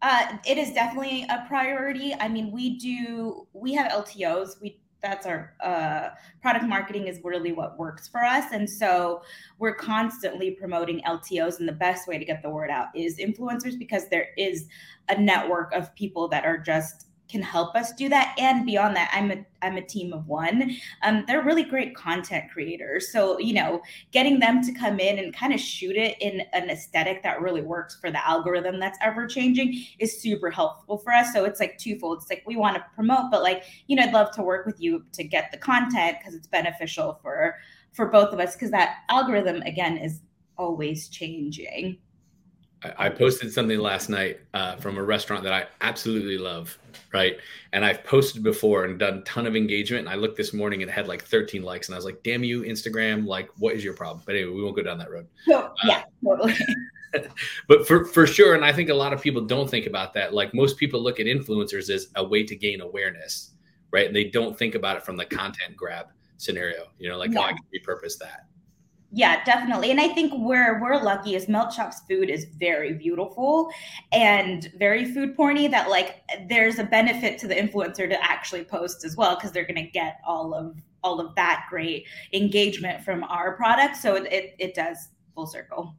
Uh, 0.02 0.36
it 0.46 0.58
is 0.58 0.72
definitely 0.72 1.26
a 1.30 1.44
priority. 1.48 2.14
I 2.20 2.28
mean, 2.28 2.52
we 2.52 2.78
do 2.78 3.46
we 3.52 3.72
have 3.74 3.90
LTOs. 3.90 4.60
We 4.60 4.80
that's 5.02 5.26
our 5.26 5.54
uh, 5.62 6.10
product 6.40 6.64
marketing 6.64 7.06
is 7.06 7.20
really 7.22 7.52
what 7.52 7.78
works 7.78 8.08
for 8.08 8.22
us. 8.22 8.52
And 8.52 8.68
so 8.68 9.22
we're 9.58 9.74
constantly 9.74 10.52
promoting 10.52 11.00
ltos 11.06 11.58
and 11.60 11.68
the 11.68 11.72
best 11.72 12.08
way 12.08 12.18
to 12.18 12.24
get 12.24 12.42
the 12.42 12.50
word 12.50 12.70
out 12.70 12.88
is 12.94 13.18
influencers 13.18 13.78
because 13.78 14.08
there 14.08 14.28
is 14.36 14.68
a 15.08 15.20
network 15.20 15.72
of 15.72 15.94
people 15.94 16.28
that 16.28 16.44
are 16.44 16.58
just 16.58 17.05
can 17.28 17.42
help 17.42 17.74
us 17.74 17.92
do 17.92 18.08
that. 18.08 18.34
And 18.38 18.64
beyond 18.64 18.96
that 18.96 19.10
i'm 19.12 19.30
a 19.30 19.44
i'm 19.62 19.76
a 19.76 19.82
team 19.82 20.12
of 20.12 20.26
one. 20.26 20.76
Um, 21.02 21.24
they're 21.26 21.42
really 21.42 21.64
great 21.64 21.94
content 21.94 22.50
creators. 22.52 23.12
So 23.12 23.38
you 23.38 23.54
know 23.54 23.82
getting 24.12 24.38
them 24.38 24.62
to 24.62 24.72
come 24.72 25.00
in 25.00 25.18
and 25.18 25.34
kind 25.34 25.52
of 25.52 25.60
shoot 25.60 25.96
it 25.96 26.16
in 26.20 26.42
an 26.52 26.70
aesthetic 26.70 27.22
that 27.22 27.40
really 27.40 27.62
works 27.62 27.96
for 28.00 28.10
the 28.10 28.26
algorithm 28.26 28.78
that's 28.78 28.98
ever 29.02 29.26
changing 29.26 29.84
is 29.98 30.20
super 30.20 30.50
helpful 30.50 30.98
for 30.98 31.12
us. 31.12 31.32
So 31.32 31.44
it's 31.44 31.60
like 31.60 31.78
twofold. 31.78 32.18
It's 32.18 32.30
like 32.30 32.42
we 32.46 32.56
want 32.56 32.76
to 32.76 32.84
promote 32.94 33.30
but 33.30 33.42
like 33.42 33.64
you 33.86 33.96
know 33.96 34.02
i'd 34.02 34.12
love 34.12 34.30
to 34.32 34.42
work 34.42 34.66
with 34.66 34.80
you 34.80 35.04
to 35.12 35.24
get 35.24 35.50
the 35.50 35.58
content 35.58 36.16
because 36.18 36.34
it's 36.34 36.46
beneficial 36.46 37.18
for 37.22 37.56
for 37.92 38.06
both 38.06 38.32
of 38.32 38.40
us 38.40 38.54
because 38.54 38.70
that 38.70 38.98
algorithm 39.08 39.62
again 39.62 39.96
is 39.96 40.22
always 40.58 41.08
changing 41.08 41.98
I, 42.98 43.08
posted 43.08 43.52
something 43.52 43.78
last 43.78 44.08
night 44.08 44.40
uh, 44.54 44.76
from 44.76 44.98
a 44.98 45.02
restaurant 45.02 45.42
that 45.44 45.52
I 45.52 45.66
absolutely 45.80 46.38
love, 46.38 46.78
right? 47.12 47.38
And 47.72 47.84
I've 47.84 48.04
posted 48.04 48.42
before 48.42 48.84
and 48.84 48.98
done 48.98 49.18
a 49.18 49.20
ton 49.22 49.46
of 49.46 49.56
engagement. 49.56 50.06
And 50.06 50.08
I 50.08 50.14
looked 50.14 50.36
this 50.36 50.52
morning 50.52 50.82
and 50.82 50.90
it 50.90 50.94
had 50.94 51.08
like 51.08 51.24
13 51.24 51.62
likes, 51.62 51.88
and 51.88 51.94
I 51.94 51.98
was 51.98 52.04
like, 52.04 52.22
"Damn 52.22 52.44
you, 52.44 52.62
Instagram! 52.62 53.26
Like, 53.26 53.48
what 53.56 53.74
is 53.74 53.82
your 53.82 53.94
problem?" 53.94 54.22
But 54.26 54.36
anyway, 54.36 54.52
we 54.54 54.62
won't 54.62 54.76
go 54.76 54.82
down 54.82 54.98
that 54.98 55.10
road. 55.10 55.26
No, 55.46 55.72
yeah, 55.84 55.98
uh, 55.98 56.02
totally. 56.24 56.54
but 57.68 57.86
for 57.86 58.04
for 58.04 58.26
sure, 58.26 58.54
and 58.54 58.64
I 58.64 58.72
think 58.72 58.90
a 58.90 58.94
lot 58.94 59.12
of 59.12 59.22
people 59.22 59.42
don't 59.42 59.68
think 59.68 59.86
about 59.86 60.12
that. 60.14 60.34
Like 60.34 60.54
most 60.54 60.76
people 60.76 61.00
look 61.00 61.20
at 61.20 61.26
influencers 61.26 61.90
as 61.90 62.08
a 62.16 62.24
way 62.24 62.44
to 62.44 62.56
gain 62.56 62.80
awareness, 62.80 63.52
right? 63.90 64.06
And 64.06 64.14
they 64.14 64.24
don't 64.24 64.58
think 64.58 64.74
about 64.74 64.96
it 64.96 65.02
from 65.02 65.16
the 65.16 65.24
content 65.24 65.76
grab 65.76 66.06
scenario. 66.36 66.86
You 66.98 67.08
know, 67.08 67.18
like 67.18 67.32
yeah. 67.32 67.40
oh, 67.40 67.42
I 67.42 67.52
can 67.52 67.62
repurpose 67.74 68.18
that. 68.18 68.46
Yeah, 69.12 69.42
definitely. 69.44 69.90
And 69.90 70.00
I 70.00 70.08
think 70.08 70.32
where 70.34 70.80
we're 70.82 71.00
lucky 71.00 71.36
is 71.36 71.48
Melt 71.48 71.72
Shop's 71.72 72.00
food 72.08 72.28
is 72.28 72.44
very 72.44 72.92
beautiful 72.92 73.70
and 74.12 74.70
very 74.76 75.04
food 75.12 75.36
porny 75.36 75.70
that 75.70 75.88
like 75.88 76.22
there's 76.48 76.78
a 76.78 76.84
benefit 76.84 77.38
to 77.38 77.46
the 77.46 77.54
influencer 77.54 78.08
to 78.08 78.22
actually 78.22 78.64
post 78.64 79.04
as 79.04 79.16
well 79.16 79.36
because 79.36 79.52
they're 79.52 79.64
going 79.66 79.76
to 79.76 79.90
get 79.90 80.18
all 80.26 80.54
of 80.54 80.76
all 81.04 81.20
of 81.20 81.34
that 81.36 81.66
great 81.70 82.04
engagement 82.32 83.04
from 83.04 83.22
our 83.24 83.56
product. 83.56 83.96
So 83.96 84.16
it, 84.16 84.32
it, 84.32 84.56
it 84.58 84.74
does 84.74 85.08
full 85.34 85.46
circle. 85.46 85.94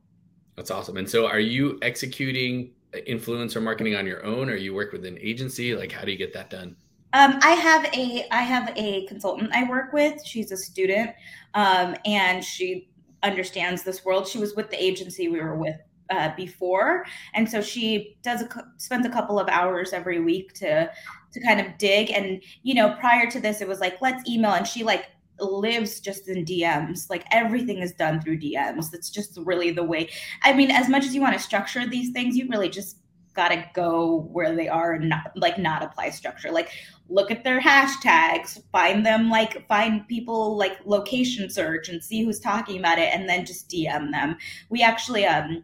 That's 0.58 0.70
awesome. 0.70 0.98
And 0.98 1.10
so 1.10 1.28
are 1.28 1.40
you 1.40 1.80
executing 1.82 2.72
influencer 2.94 3.62
marketing 3.62 3.96
on 3.96 4.06
your 4.06 4.26
own 4.26 4.50
or 4.50 4.56
you 4.56 4.74
work 4.74 4.92
with 4.92 5.06
an 5.06 5.18
agency? 5.22 5.76
Like 5.76 5.94
how 5.94 6.04
do 6.04 6.12
you 6.12 6.18
get 6.18 6.34
that 6.34 6.50
done? 6.50 6.76
Um, 7.14 7.40
I 7.42 7.52
have 7.52 7.86
a 7.94 8.28
I 8.32 8.42
have 8.42 8.74
a 8.76 9.06
consultant 9.08 9.52
I 9.54 9.64
work 9.70 9.94
with. 9.94 10.24
She's 10.26 10.52
a 10.52 10.58
student, 10.58 11.12
um, 11.54 11.96
and 12.06 12.44
she 12.44 12.90
understands 13.24 13.84
this 13.84 14.06
world. 14.06 14.28
She 14.28 14.38
was 14.38 14.56
with 14.56 14.70
the 14.70 14.82
agency 14.82 15.28
we 15.28 15.40
were 15.40 15.58
with 15.58 15.78
uh, 16.10 16.36
before, 16.36 17.06
and 17.34 17.50
so 17.50 17.62
she 17.62 18.18
does 18.22 18.42
a, 18.42 18.50
spends 18.78 19.06
a 19.06 19.10
couple 19.10 19.40
of 19.40 19.48
hours 19.50 19.94
every 19.94 20.20
week 20.20 20.54
to 20.54 20.90
to 21.34 21.42
kind 21.42 21.60
of 21.60 21.78
dig. 21.78 22.12
And 22.12 22.42
you 22.64 22.74
know, 22.74 22.96
prior 23.00 23.30
to 23.30 23.40
this, 23.40 23.62
it 23.62 23.68
was 23.68 23.80
like 23.80 24.02
let's 24.02 24.28
email, 24.30 24.54
and 24.54 24.68
she 24.68 24.84
like 24.84 25.08
lives 25.40 26.00
just 26.00 26.28
in 26.28 26.46
DMs. 26.46 27.10
Like 27.10 27.26
everything 27.32 27.80
is 27.80 27.92
done 27.94 28.22
through 28.22 28.40
DMs. 28.40 28.90
That's 28.92 29.10
just 29.10 29.38
really 29.44 29.72
the 29.72 29.84
way. 29.84 30.10
I 30.44 30.54
mean, 30.54 30.72
as 30.72 30.90
much 30.90 31.06
as 31.06 31.14
you 31.14 31.22
want 31.22 31.34
to 31.34 31.40
structure 31.40 31.88
these 31.88 32.12
things, 32.12 32.36
you 32.36 32.48
really 32.50 32.70
just 32.70 32.98
got 33.38 33.50
to 33.50 33.64
go 33.74 34.28
where 34.34 34.54
they 34.54 34.68
are 34.68 34.94
and 34.94 35.08
not 35.08 35.32
like 35.36 35.58
not 35.58 35.82
apply 35.82 36.10
structure. 36.10 36.52
Like 36.52 36.72
look 37.08 37.32
at 37.32 37.46
their 37.46 37.62
hashtags, 37.62 38.62
find 38.74 39.06
them 39.06 39.30
like 39.30 39.66
find 39.68 40.06
people 40.08 40.58
like 40.58 40.80
location 40.84 41.50
search 41.50 41.88
and 41.88 42.04
see 42.04 42.26
who's 42.26 42.40
talking 42.40 42.80
about 42.80 42.98
it 42.98 43.14
and 43.14 43.30
then 43.30 43.46
just 43.46 43.70
DM 43.70 44.12
them. 44.12 44.36
We 44.70 44.82
actually 44.82 45.26
um 45.26 45.64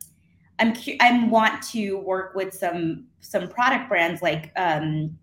I'm 0.59 0.73
I'm 1.01 1.29
want 1.29 1.61
to 1.71 1.97
work 1.97 2.35
with 2.35 2.53
some 2.53 3.07
some 3.19 3.49
product 3.49 3.89
brands 3.89 4.21
like 4.21 4.53
um 4.55 5.17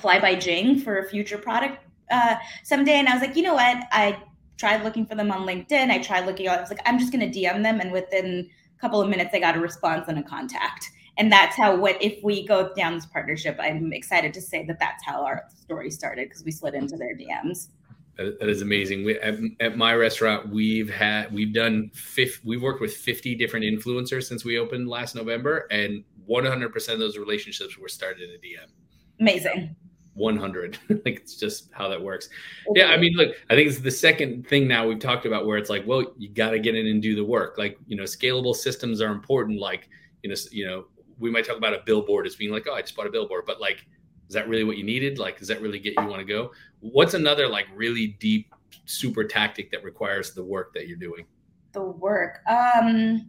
Fly 0.00 0.18
by 0.20 0.34
Jing 0.34 0.80
for 0.80 0.98
a 0.98 1.08
future 1.08 1.38
product 1.38 1.84
uh 2.10 2.34
someday 2.64 2.94
and 2.94 3.08
I 3.08 3.14
was 3.14 3.22
like, 3.22 3.36
"You 3.36 3.44
know 3.44 3.54
what? 3.54 3.84
I 3.92 4.18
tried 4.58 4.84
looking 4.84 5.06
for 5.06 5.14
them 5.14 5.30
on 5.30 5.46
LinkedIn. 5.46 5.90
I 5.90 5.98
tried 5.98 6.26
looking 6.26 6.48
I 6.48 6.60
was 6.60 6.70
like, 6.70 6.82
I'm 6.84 6.98
just 6.98 7.12
going 7.12 7.32
to 7.32 7.38
DM 7.38 7.62
them 7.62 7.80
and 7.80 7.90
within 7.90 8.48
a 8.76 8.80
couple 8.80 9.00
of 9.00 9.08
minutes 9.08 9.30
I 9.34 9.40
got 9.40 9.56
a 9.56 9.60
response 9.60 10.06
and 10.08 10.18
a 10.18 10.22
contact 10.22 10.90
and 11.18 11.30
that's 11.30 11.56
how 11.56 11.76
what 11.76 12.00
if 12.02 12.22
we 12.22 12.46
go 12.46 12.72
down 12.74 12.94
this 12.94 13.06
partnership 13.06 13.56
i'm 13.60 13.92
excited 13.92 14.32
to 14.32 14.40
say 14.40 14.64
that 14.64 14.78
that's 14.78 15.04
how 15.04 15.24
our 15.24 15.44
story 15.54 15.90
started 15.90 16.28
because 16.28 16.44
we 16.44 16.50
slid 16.50 16.74
into 16.74 16.96
their 16.96 17.16
dms 17.16 17.68
that 18.16 18.48
is 18.48 18.60
amazing. 18.60 19.04
We, 19.04 19.18
at, 19.20 19.38
at, 19.60 19.76
my 19.78 19.94
restaurant 19.94 20.50
we've 20.50 20.90
had 20.90 21.32
we've 21.32 21.52
done 21.52 21.90
fifth 21.94 22.40
we've 22.44 22.62
worked 22.62 22.80
with 22.80 22.94
50 22.94 23.34
different 23.36 23.64
influencers 23.64 24.24
since 24.24 24.44
we 24.44 24.58
opened 24.58 24.88
last 24.88 25.14
november 25.14 25.66
and 25.70 26.04
100% 26.28 26.92
of 26.92 26.98
those 26.98 27.16
relationships 27.16 27.78
were 27.78 27.88
started 27.88 28.28
in 28.28 28.34
a 28.34 28.38
dm 28.38 28.70
amazing. 29.18 29.74
100 30.14 30.78
like 30.90 31.16
it's 31.20 31.36
just 31.36 31.70
how 31.72 31.88
that 31.88 32.00
works. 32.00 32.28
Yeah 32.74 32.88
i 32.88 32.98
mean 32.98 33.14
look 33.14 33.34
i 33.48 33.54
think 33.54 33.68
it's 33.68 33.78
the 33.78 33.90
second 33.90 34.46
thing 34.46 34.68
now 34.68 34.86
we've 34.86 35.00
talked 35.00 35.24
about 35.24 35.46
where 35.46 35.56
it's 35.56 35.70
like 35.70 35.86
well 35.86 36.12
you 36.18 36.28
got 36.28 36.50
to 36.50 36.58
get 36.58 36.74
in 36.74 36.86
and 36.86 37.00
do 37.00 37.16
the 37.16 37.24
work. 37.24 37.56
Like 37.56 37.78
you 37.86 37.96
know 37.96 38.04
scalable 38.04 38.54
systems 38.54 39.00
are 39.00 39.10
important 39.10 39.58
like 39.58 39.88
you 40.22 40.28
know 40.28 40.36
you 40.50 40.66
know 40.66 40.84
we 41.22 41.30
might 41.30 41.46
talk 41.46 41.56
about 41.56 41.72
a 41.72 41.80
billboard 41.86 42.26
as 42.26 42.36
being 42.36 42.52
like 42.52 42.66
oh 42.68 42.74
i 42.74 42.82
just 42.82 42.94
bought 42.94 43.06
a 43.06 43.10
billboard 43.10 43.44
but 43.46 43.60
like 43.60 43.86
is 44.32 44.34
that 44.34 44.48
really 44.48 44.64
what 44.64 44.78
you 44.78 44.82
needed? 44.82 45.18
Like 45.18 45.38
does 45.38 45.48
that 45.48 45.60
really 45.60 45.78
get 45.78 45.92
you 45.98 46.06
want 46.06 46.20
to 46.20 46.24
go? 46.24 46.52
What's 46.80 47.12
another 47.12 47.46
like 47.46 47.66
really 47.74 48.16
deep 48.18 48.54
super 48.86 49.24
tactic 49.24 49.70
that 49.72 49.84
requires 49.84 50.32
the 50.32 50.42
work 50.42 50.72
that 50.72 50.88
you're 50.88 50.96
doing? 50.96 51.26
The 51.72 51.82
work 51.82 52.40
um 52.48 53.28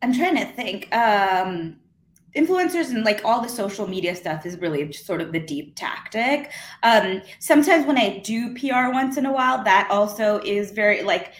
i'm 0.00 0.14
trying 0.14 0.36
to 0.36 0.46
think 0.46 0.94
um 0.94 1.78
influencers 2.34 2.88
and 2.88 3.04
like 3.04 3.22
all 3.22 3.42
the 3.42 3.50
social 3.50 3.86
media 3.86 4.16
stuff 4.16 4.46
is 4.46 4.58
really 4.60 4.86
just 4.86 5.04
sort 5.04 5.20
of 5.20 5.30
the 5.32 5.40
deep 5.40 5.74
tactic. 5.76 6.52
Um, 6.82 7.20
sometimes 7.38 7.86
when 7.86 7.98
I 7.98 8.18
do 8.20 8.54
PR 8.54 8.92
once 8.92 9.18
in 9.18 9.26
a 9.26 9.32
while, 9.32 9.62
that 9.64 9.88
also 9.90 10.40
is 10.44 10.70
very 10.70 11.02
like 11.02 11.32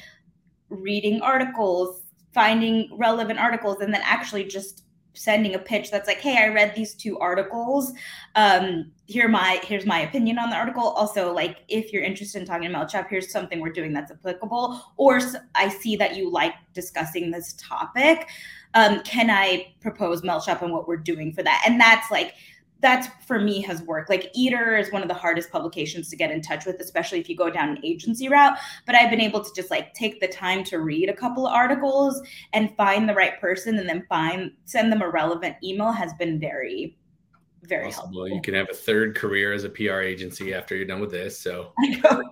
reading 0.69 1.23
articles, 1.23 2.00
finding 2.33 2.89
relevant 2.97 3.39
articles, 3.39 3.81
and 3.81 3.93
then 3.93 4.03
actually 4.05 4.45
just 4.45 4.85
sending 5.13 5.55
a 5.55 5.59
pitch 5.59 5.91
that's 5.91 6.07
like, 6.07 6.21
"Hey, 6.21 6.37
I 6.39 6.49
read 6.49 6.75
these 6.75 6.95
two 6.95 7.19
articles. 7.19 7.93
Um, 8.37 8.93
here 9.07 9.29
my 9.29 9.61
here's 9.65 9.87
my 9.87 10.01
opinion 10.01 10.39
on 10.39 10.51
the 10.51 10.57
article. 10.57 10.83
Also, 10.83 11.33
like 11.33 11.59
if 11.69 11.93
you're 11.93 12.03
interested 12.03 12.41
in 12.41 12.47
talking 12.47 12.63
to 12.63 12.69
Melt 12.69 12.91
Shop, 12.91 13.07
here's 13.11 13.31
something 13.31 13.61
we're 13.61 13.73
doing 13.73 13.93
that's 13.93 14.11
applicable. 14.13 14.81
Or 14.97 15.21
I 15.55 15.69
see 15.69 15.97
that 15.97 16.17
you 16.17 16.31
like 16.31 16.55
discussing 16.75 17.31
this 17.31 17.55
topic. 17.59 18.29
Um, 18.75 19.03
can 19.03 19.31
I 19.31 19.75
propose 19.81 20.23
Melt 20.23 20.45
Shop 20.45 20.63
and 20.63 20.73
what 20.73 20.87
we're 20.87 20.97
doing 20.97 21.33
for 21.33 21.43
that? 21.43 21.65
And 21.67 21.81
that's 21.81 22.11
like 22.11 22.35
that's 22.81 23.09
for 23.27 23.39
me 23.39 23.61
has 23.63 23.83
worked. 23.83 24.09
Like 24.09 24.31
Eater 24.35 24.77
is 24.77 24.91
one 24.91 25.03
of 25.03 25.09
the 25.09 25.15
hardest 25.15 25.51
publications 25.51 26.09
to 26.09 26.17
get 26.17 26.31
in 26.31 26.41
touch 26.41 26.65
with, 26.65 26.81
especially 26.81 27.21
if 27.21 27.29
you 27.29 27.37
go 27.37 27.51
down 27.51 27.71
an 27.71 27.85
agency 27.85 28.29
route. 28.29 28.59
But 28.87 28.95
I've 28.95 29.11
been 29.11 29.21
able 29.21 29.43
to 29.45 29.51
just 29.55 29.71
like 29.71 29.93
take 29.95 30.21
the 30.21 30.29
time 30.29 30.65
to 30.65 30.79
read 30.79 31.09
a 31.09 31.15
couple 31.15 31.47
of 31.47 31.53
articles 31.53 32.21
and 32.53 32.75
find 32.77 33.09
the 33.09 33.15
right 33.15 33.39
person 33.41 33.79
and 33.79 33.89
then 33.89 34.05
find 34.09 34.53
send 34.65 34.91
them 34.91 35.03
a 35.03 35.09
relevant 35.09 35.57
email 35.63 35.93
has 35.93 36.13
been 36.15 36.41
very 36.41 36.97
very 37.65 37.89
awesome. 37.89 38.05
helpful. 38.05 38.23
Well, 38.23 38.31
you 38.31 38.41
can 38.41 38.55
have 38.55 38.69
a 38.71 38.75
third 38.75 39.15
career 39.15 39.53
as 39.53 39.65
a 39.65 39.69
PR 39.69 40.01
agency 40.01 40.55
after 40.55 40.75
you're 40.75 40.87
done 40.87 41.01
with 41.01 41.11
this. 41.11 41.39
So 41.39 41.73
I, 41.79 42.23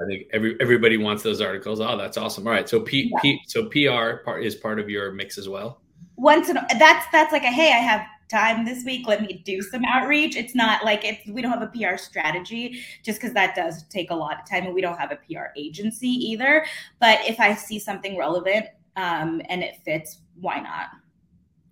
I 0.00 0.06
think 0.06 0.26
every 0.32 0.56
everybody 0.60 0.96
wants 0.96 1.22
those 1.22 1.40
articles. 1.40 1.80
Oh, 1.80 1.96
that's 1.96 2.16
awesome. 2.16 2.46
All 2.46 2.52
right. 2.52 2.68
So 2.68 2.80
P, 2.80 3.10
yeah. 3.12 3.20
P 3.20 3.40
so 3.46 3.68
PR 3.68 4.22
part 4.24 4.44
is 4.44 4.54
part 4.54 4.80
of 4.80 4.88
your 4.88 5.12
mix 5.12 5.36
as 5.36 5.48
well. 5.48 5.82
Once 6.16 6.48
in, 6.48 6.58
that's 6.78 7.06
that's 7.12 7.32
like 7.32 7.44
a 7.44 7.50
hey, 7.50 7.72
I 7.72 7.78
have 7.78 8.06
time 8.30 8.64
this 8.64 8.84
week. 8.84 9.06
Let 9.06 9.22
me 9.22 9.42
do 9.44 9.60
some 9.62 9.84
outreach. 9.84 10.36
It's 10.36 10.54
not 10.54 10.84
like 10.84 11.04
it's 11.04 11.26
we 11.28 11.42
don't 11.42 11.52
have 11.52 11.62
a 11.62 11.66
PR 11.68 11.96
strategy 11.96 12.82
just 13.02 13.20
because 13.20 13.34
that 13.34 13.54
does 13.54 13.84
take 13.84 14.10
a 14.10 14.14
lot 14.14 14.40
of 14.40 14.48
time, 14.48 14.64
and 14.64 14.74
we 14.74 14.80
don't 14.80 14.98
have 14.98 15.12
a 15.12 15.16
PR 15.16 15.46
agency 15.56 16.08
either. 16.08 16.64
But 17.00 17.20
if 17.28 17.40
I 17.40 17.54
see 17.54 17.78
something 17.78 18.16
relevant 18.16 18.66
um, 18.96 19.42
and 19.48 19.62
it 19.62 19.76
fits, 19.84 20.18
why 20.40 20.60
not? 20.60 20.90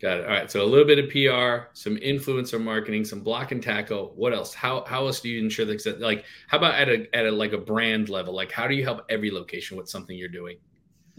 Got 0.00 0.18
it. 0.18 0.24
All 0.26 0.30
right. 0.30 0.50
So 0.50 0.62
a 0.62 0.64
little 0.64 0.86
bit 0.86 1.00
of 1.00 1.10
PR, 1.10 1.70
some 1.72 1.96
influencer 1.96 2.62
marketing, 2.62 3.04
some 3.04 3.20
block 3.20 3.50
and 3.50 3.60
tackle. 3.60 4.12
What 4.14 4.32
else? 4.32 4.54
How 4.54 4.84
how 4.86 5.06
else 5.06 5.20
do 5.20 5.28
you 5.28 5.42
ensure 5.42 5.66
that 5.66 6.00
like 6.00 6.24
how 6.46 6.58
about 6.58 6.74
at 6.74 6.88
a 6.88 7.16
at 7.16 7.26
a 7.26 7.30
like 7.32 7.52
a 7.52 7.58
brand 7.58 8.08
level? 8.08 8.34
Like 8.34 8.52
how 8.52 8.68
do 8.68 8.76
you 8.76 8.84
help 8.84 9.04
every 9.08 9.30
location 9.30 9.76
with 9.76 9.88
something 9.88 10.16
you're 10.16 10.28
doing? 10.28 10.58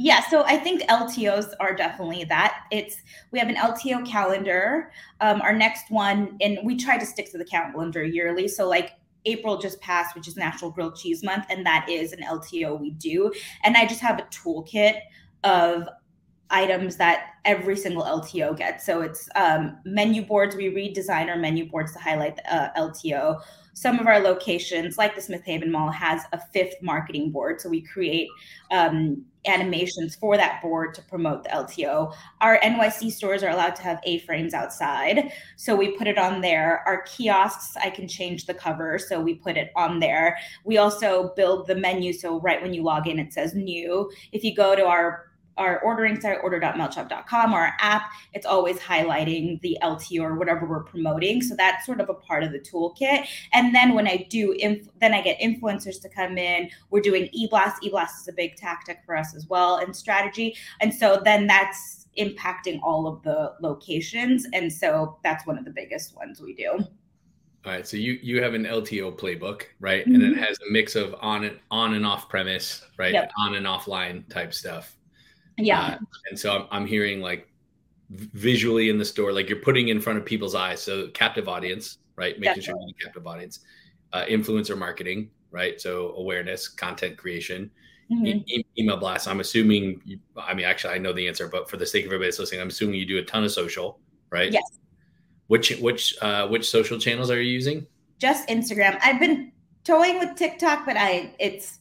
Yeah, 0.01 0.21
so 0.29 0.45
I 0.45 0.55
think 0.55 0.81
LTOs 0.83 1.51
are 1.59 1.75
definitely 1.75 2.23
that. 2.23 2.63
It's 2.71 2.95
we 3.31 3.39
have 3.39 3.49
an 3.49 3.55
LTO 3.55 4.07
calendar. 4.07 4.93
Um, 5.19 5.41
our 5.41 5.53
next 5.53 5.91
one, 5.91 6.37
and 6.39 6.57
we 6.63 6.77
try 6.77 6.97
to 6.97 7.05
stick 7.05 7.29
to 7.31 7.37
the 7.37 7.43
calendar 7.43 8.01
yearly. 8.01 8.47
So 8.47 8.65
like 8.69 8.93
April 9.25 9.57
just 9.57 9.81
passed, 9.81 10.15
which 10.15 10.25
is 10.25 10.37
National 10.37 10.71
Grilled 10.71 10.95
Cheese 10.95 11.21
Month, 11.21 11.47
and 11.49 11.65
that 11.65 11.85
is 11.89 12.13
an 12.13 12.21
LTO 12.21 12.79
we 12.79 12.91
do. 12.91 13.29
And 13.65 13.75
I 13.75 13.85
just 13.85 13.99
have 13.99 14.19
a 14.19 14.23
toolkit 14.23 15.01
of 15.43 15.89
items 16.49 16.95
that 16.95 17.33
every 17.43 17.75
single 17.75 18.03
LTO 18.03 18.57
gets. 18.57 18.85
So 18.85 19.01
it's 19.01 19.27
um, 19.35 19.79
menu 19.83 20.25
boards. 20.25 20.55
We 20.55 20.69
redesign 20.69 21.27
our 21.27 21.35
menu 21.35 21.69
boards 21.69 21.91
to 21.93 21.99
highlight 21.99 22.37
the 22.37 22.55
uh, 22.55 22.69
LTO. 22.77 23.41
Some 23.79 23.97
of 23.97 24.07
our 24.07 24.19
locations, 24.19 24.97
like 24.97 25.15
the 25.15 25.21
Smith 25.21 25.45
Haven 25.45 25.71
Mall, 25.71 25.89
has 25.89 26.23
a 26.33 26.41
fifth 26.51 26.75
marketing 26.81 27.31
board. 27.31 27.61
So 27.61 27.69
we 27.69 27.79
create 27.79 28.27
um, 28.71 29.23
animations 29.45 30.17
for 30.17 30.35
that 30.35 30.61
board 30.61 30.93
to 30.95 31.01
promote 31.03 31.43
the 31.43 31.49
LTO. 31.51 32.13
Our 32.41 32.59
NYC 32.59 33.09
stores 33.09 33.41
are 33.41 33.51
allowed 33.51 33.77
to 33.77 33.83
have 33.83 34.01
A 34.03 34.19
frames 34.19 34.53
outside. 34.53 35.31
So 35.55 35.77
we 35.77 35.95
put 35.95 36.07
it 36.07 36.17
on 36.17 36.41
there. 36.41 36.83
Our 36.85 37.03
kiosks, 37.03 37.77
I 37.77 37.89
can 37.89 38.05
change 38.05 38.47
the 38.47 38.53
cover. 38.53 38.99
So 38.99 39.21
we 39.21 39.35
put 39.35 39.55
it 39.55 39.71
on 39.77 40.01
there. 40.01 40.37
We 40.65 40.77
also 40.77 41.31
build 41.37 41.67
the 41.67 41.75
menu. 41.75 42.11
So 42.11 42.41
right 42.41 42.61
when 42.61 42.73
you 42.73 42.83
log 42.83 43.07
in, 43.07 43.17
it 43.17 43.31
says 43.31 43.55
new. 43.55 44.11
If 44.33 44.43
you 44.43 44.53
go 44.53 44.75
to 44.75 44.87
our 44.87 45.28
our 45.59 45.79
ordering 45.81 46.19
site, 46.19 46.39
order.meltshop.com, 46.41 47.53
or 47.53 47.59
our 47.59 47.73
app, 47.79 48.09
it's 48.33 48.45
always 48.45 48.77
highlighting 48.77 49.61
the 49.61 49.77
LT 49.83 50.19
or 50.19 50.35
whatever 50.35 50.65
we're 50.65 50.83
promoting. 50.83 51.41
So 51.41 51.55
that's 51.55 51.85
sort 51.85 52.01
of 52.01 52.09
a 52.09 52.13
part 52.13 52.43
of 52.43 52.51
the 52.51 52.59
toolkit. 52.59 53.27
And 53.53 53.75
then 53.75 53.93
when 53.93 54.07
I 54.07 54.25
do, 54.29 54.53
inf- 54.53 54.89
then 54.99 55.13
I 55.13 55.21
get 55.21 55.39
influencers 55.39 56.01
to 56.01 56.09
come 56.09 56.37
in. 56.37 56.69
We're 56.89 57.01
doing 57.01 57.29
e-blast. 57.33 57.83
E-blast 57.83 58.21
is 58.21 58.27
a 58.29 58.33
big 58.33 58.55
tactic 58.55 59.01
for 59.05 59.15
us 59.15 59.35
as 59.35 59.47
well 59.47 59.77
and 59.77 59.95
strategy. 59.95 60.55
And 60.81 60.93
so 60.93 61.21
then 61.23 61.45
that's 61.45 62.07
impacting 62.17 62.79
all 62.81 63.07
of 63.07 63.21
the 63.23 63.53
locations. 63.61 64.47
And 64.53 64.71
so 64.71 65.19
that's 65.23 65.45
one 65.45 65.57
of 65.57 65.65
the 65.65 65.71
biggest 65.71 66.15
ones 66.15 66.41
we 66.41 66.53
do. 66.53 66.85
All 67.65 67.73
right, 67.73 67.85
so 67.85 67.97
you 67.97 68.17
you 68.21 68.41
have 68.41 68.53
an 68.53 68.63
LTO 68.63 69.19
playbook, 69.19 69.63
right? 69.81 70.03
Mm-hmm. 70.03 70.15
And 70.15 70.23
it 70.23 70.33
mm-hmm. 70.33 70.43
has 70.43 70.57
a 70.65 70.71
mix 70.71 70.95
of 70.95 71.13
on 71.19 71.43
and 71.43 71.59
on 71.69 71.93
and 71.93 72.05
off 72.05 72.29
premise, 72.29 72.85
right? 72.97 73.11
Yep. 73.11 73.31
On 73.37 73.55
and 73.55 73.65
offline 73.65 74.27
type 74.29 74.53
stuff. 74.53 74.95
Yeah. 75.65 75.81
Uh, 75.81 75.97
and 76.29 76.39
so 76.39 76.55
I'm, 76.55 76.67
I'm 76.71 76.85
hearing 76.85 77.21
like 77.21 77.47
visually 78.09 78.89
in 78.89 78.97
the 78.97 79.05
store, 79.05 79.31
like 79.31 79.49
you're 79.49 79.59
putting 79.59 79.89
in 79.89 80.01
front 80.01 80.17
of 80.17 80.25
people's 80.25 80.55
eyes. 80.55 80.81
So 80.81 81.09
captive 81.09 81.47
audience, 81.47 81.99
right? 82.15 82.39
Making 82.39 82.61
Definitely. 82.61 82.81
sure 82.81 82.87
you 82.87 82.93
captive 83.01 83.27
audience, 83.27 83.59
uh, 84.13 84.25
influencer 84.25 84.77
marketing, 84.77 85.29
right? 85.51 85.79
So 85.79 86.13
awareness, 86.15 86.67
content 86.67 87.17
creation, 87.17 87.69
mm-hmm. 88.11 88.25
e- 88.25 88.65
email 88.77 88.97
blasts. 88.97 89.27
I'm 89.27 89.39
assuming, 89.39 90.01
you, 90.05 90.19
I 90.37 90.53
mean, 90.53 90.65
actually, 90.65 90.93
I 90.93 90.97
know 90.97 91.13
the 91.13 91.27
answer, 91.27 91.47
but 91.47 91.69
for 91.69 91.77
the 91.77 91.85
sake 91.85 92.05
of 92.05 92.09
everybody 92.09 92.27
that's 92.27 92.39
listening, 92.39 92.61
I'm 92.61 92.69
assuming 92.69 92.95
you 92.95 93.05
do 93.05 93.17
a 93.19 93.23
ton 93.23 93.43
of 93.43 93.51
social, 93.51 93.99
right? 94.31 94.51
Yes. 94.51 94.63
Which 95.47 95.71
which 95.79 96.15
uh, 96.21 96.47
which 96.47 96.69
social 96.69 96.99
channels 96.99 97.31
are 97.31 97.41
you 97.41 97.51
using? 97.51 97.87
Just 98.19 98.47
Instagram. 98.49 98.99
I've 99.01 99.19
been 99.19 99.51
toying 99.83 100.19
with 100.19 100.35
TikTok, 100.35 100.85
but 100.85 100.95
I 100.95 101.33
it's 101.39 101.78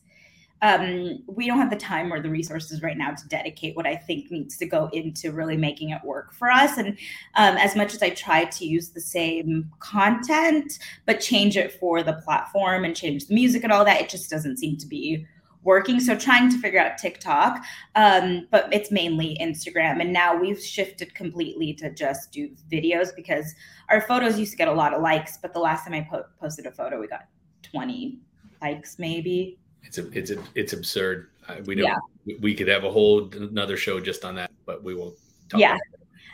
um, 0.62 1.22
we 1.26 1.46
don't 1.46 1.58
have 1.58 1.70
the 1.70 1.76
time 1.76 2.12
or 2.12 2.20
the 2.20 2.30
resources 2.30 2.82
right 2.82 2.96
now 2.96 3.12
to 3.12 3.28
dedicate 3.28 3.76
what 3.76 3.86
I 3.86 3.96
think 3.96 4.30
needs 4.30 4.56
to 4.58 4.66
go 4.66 4.88
into 4.92 5.32
really 5.32 5.56
making 5.56 5.90
it 5.90 6.02
work 6.04 6.32
for 6.32 6.50
us. 6.50 6.78
And 6.78 6.98
um, 7.36 7.56
as 7.56 7.76
much 7.76 7.94
as 7.94 8.02
I 8.02 8.10
try 8.10 8.44
to 8.44 8.66
use 8.66 8.90
the 8.90 9.00
same 9.00 9.70
content, 9.78 10.78
but 11.06 11.20
change 11.20 11.56
it 11.56 11.72
for 11.72 12.02
the 12.02 12.14
platform 12.24 12.84
and 12.84 12.96
change 12.96 13.26
the 13.26 13.34
music 13.34 13.62
and 13.62 13.72
all 13.72 13.84
that, 13.84 14.00
it 14.00 14.08
just 14.08 14.30
doesn't 14.30 14.58
seem 14.58 14.76
to 14.78 14.86
be 14.86 15.26
working. 15.62 16.00
So 16.00 16.16
trying 16.16 16.50
to 16.50 16.58
figure 16.58 16.80
out 16.80 16.98
TikTok, 16.98 17.62
um, 17.94 18.48
but 18.50 18.72
it's 18.72 18.90
mainly 18.90 19.36
Instagram. 19.40 20.00
And 20.00 20.12
now 20.12 20.36
we've 20.36 20.60
shifted 20.60 21.14
completely 21.14 21.74
to 21.74 21.90
just 21.90 22.32
do 22.32 22.50
videos 22.72 23.14
because 23.14 23.54
our 23.90 24.00
photos 24.00 24.38
used 24.38 24.52
to 24.52 24.56
get 24.56 24.68
a 24.68 24.72
lot 24.72 24.94
of 24.94 25.02
likes, 25.02 25.36
but 25.36 25.52
the 25.52 25.60
last 25.60 25.84
time 25.84 25.94
I 25.94 26.06
po- 26.08 26.24
posted 26.40 26.66
a 26.66 26.72
photo, 26.72 26.98
we 26.98 27.06
got 27.06 27.26
20 27.62 28.18
likes 28.62 28.98
maybe 28.98 29.58
it's 29.82 29.99
a, 29.99 30.11
it's 30.12 30.30
a, 30.30 30.42
it's 30.54 30.73
absurd. 30.73 31.28
we 31.66 31.75
know 31.75 31.85
yeah. 31.85 32.35
we 32.40 32.54
could 32.54 32.68
have 32.68 32.85
a 32.85 32.90
whole 32.90 33.32
another 33.35 33.76
show 33.76 34.00
just 34.00 34.25
on 34.25 34.35
that, 34.37 34.50
but 34.66 34.82
we 34.82 34.94
will. 34.94 35.14
Talk. 35.49 35.61
Yeah, 35.61 35.78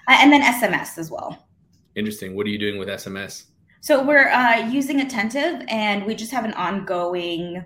and 0.09 0.33
then 0.33 0.43
SMS 0.43 0.99
as 0.99 1.11
well. 1.11 1.47
Interesting. 1.95 2.35
What 2.35 2.47
are 2.47 2.51
you 2.51 2.59
doing 2.59 2.79
with 2.79 2.89
SMS? 2.89 3.45
So 3.81 4.03
we're 4.03 4.29
uh, 4.31 4.69
using 4.69 5.01
Attentive, 5.03 5.63
and 5.69 6.05
we 6.05 6.15
just 6.15 6.33
have 6.33 6.45
an 6.45 6.55
ongoing, 6.55 7.65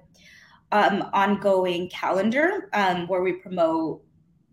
um, 0.72 1.08
ongoing 1.12 1.88
calendar 1.88 2.68
um, 2.74 3.06
where 3.06 3.22
we 3.22 3.34
promote 3.34 4.02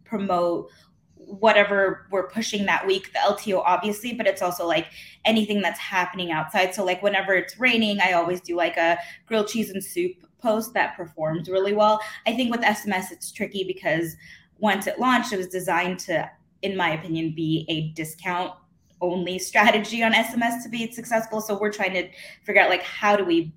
promote 0.05 0.69
whatever 1.15 2.07
we're 2.11 2.27
pushing 2.29 2.65
that 2.67 2.85
week 2.85 3.11
the 3.11 3.19
lto 3.19 3.61
obviously 3.65 4.13
but 4.13 4.27
it's 4.27 4.43
also 4.43 4.67
like 4.67 4.85
anything 5.25 5.59
that's 5.59 5.79
happening 5.79 6.31
outside 6.31 6.73
so 6.73 6.85
like 6.85 7.01
whenever 7.01 7.33
it's 7.33 7.59
raining 7.59 7.99
i 7.99 8.11
always 8.11 8.39
do 8.41 8.55
like 8.55 8.77
a 8.77 8.95
grilled 9.25 9.47
cheese 9.47 9.71
and 9.71 9.83
soup 9.83 10.11
post 10.45 10.73
that 10.73 10.95
performs 10.95 11.49
really 11.49 11.73
well. 11.73 11.99
I 12.27 12.33
think 12.35 12.51
with 12.51 12.61
SMS, 12.61 13.11
it's 13.11 13.31
tricky 13.31 13.63
because 13.63 14.15
once 14.59 14.87
it 14.87 14.99
launched, 14.99 15.33
it 15.33 15.37
was 15.37 15.47
designed 15.47 15.99
to, 16.01 16.29
in 16.61 16.77
my 16.77 16.93
opinion, 16.93 17.33
be 17.35 17.65
a 17.67 17.89
discount 17.95 18.53
only 19.01 19.39
strategy 19.39 20.03
on 20.03 20.13
SMS 20.13 20.63
to 20.63 20.69
be 20.69 20.91
successful. 20.91 21.41
So 21.41 21.57
we're 21.57 21.71
trying 21.71 21.93
to 21.93 22.09
figure 22.43 22.61
out 22.61 22.69
like 22.69 22.83
how 22.83 23.15
do 23.15 23.25
we 23.25 23.51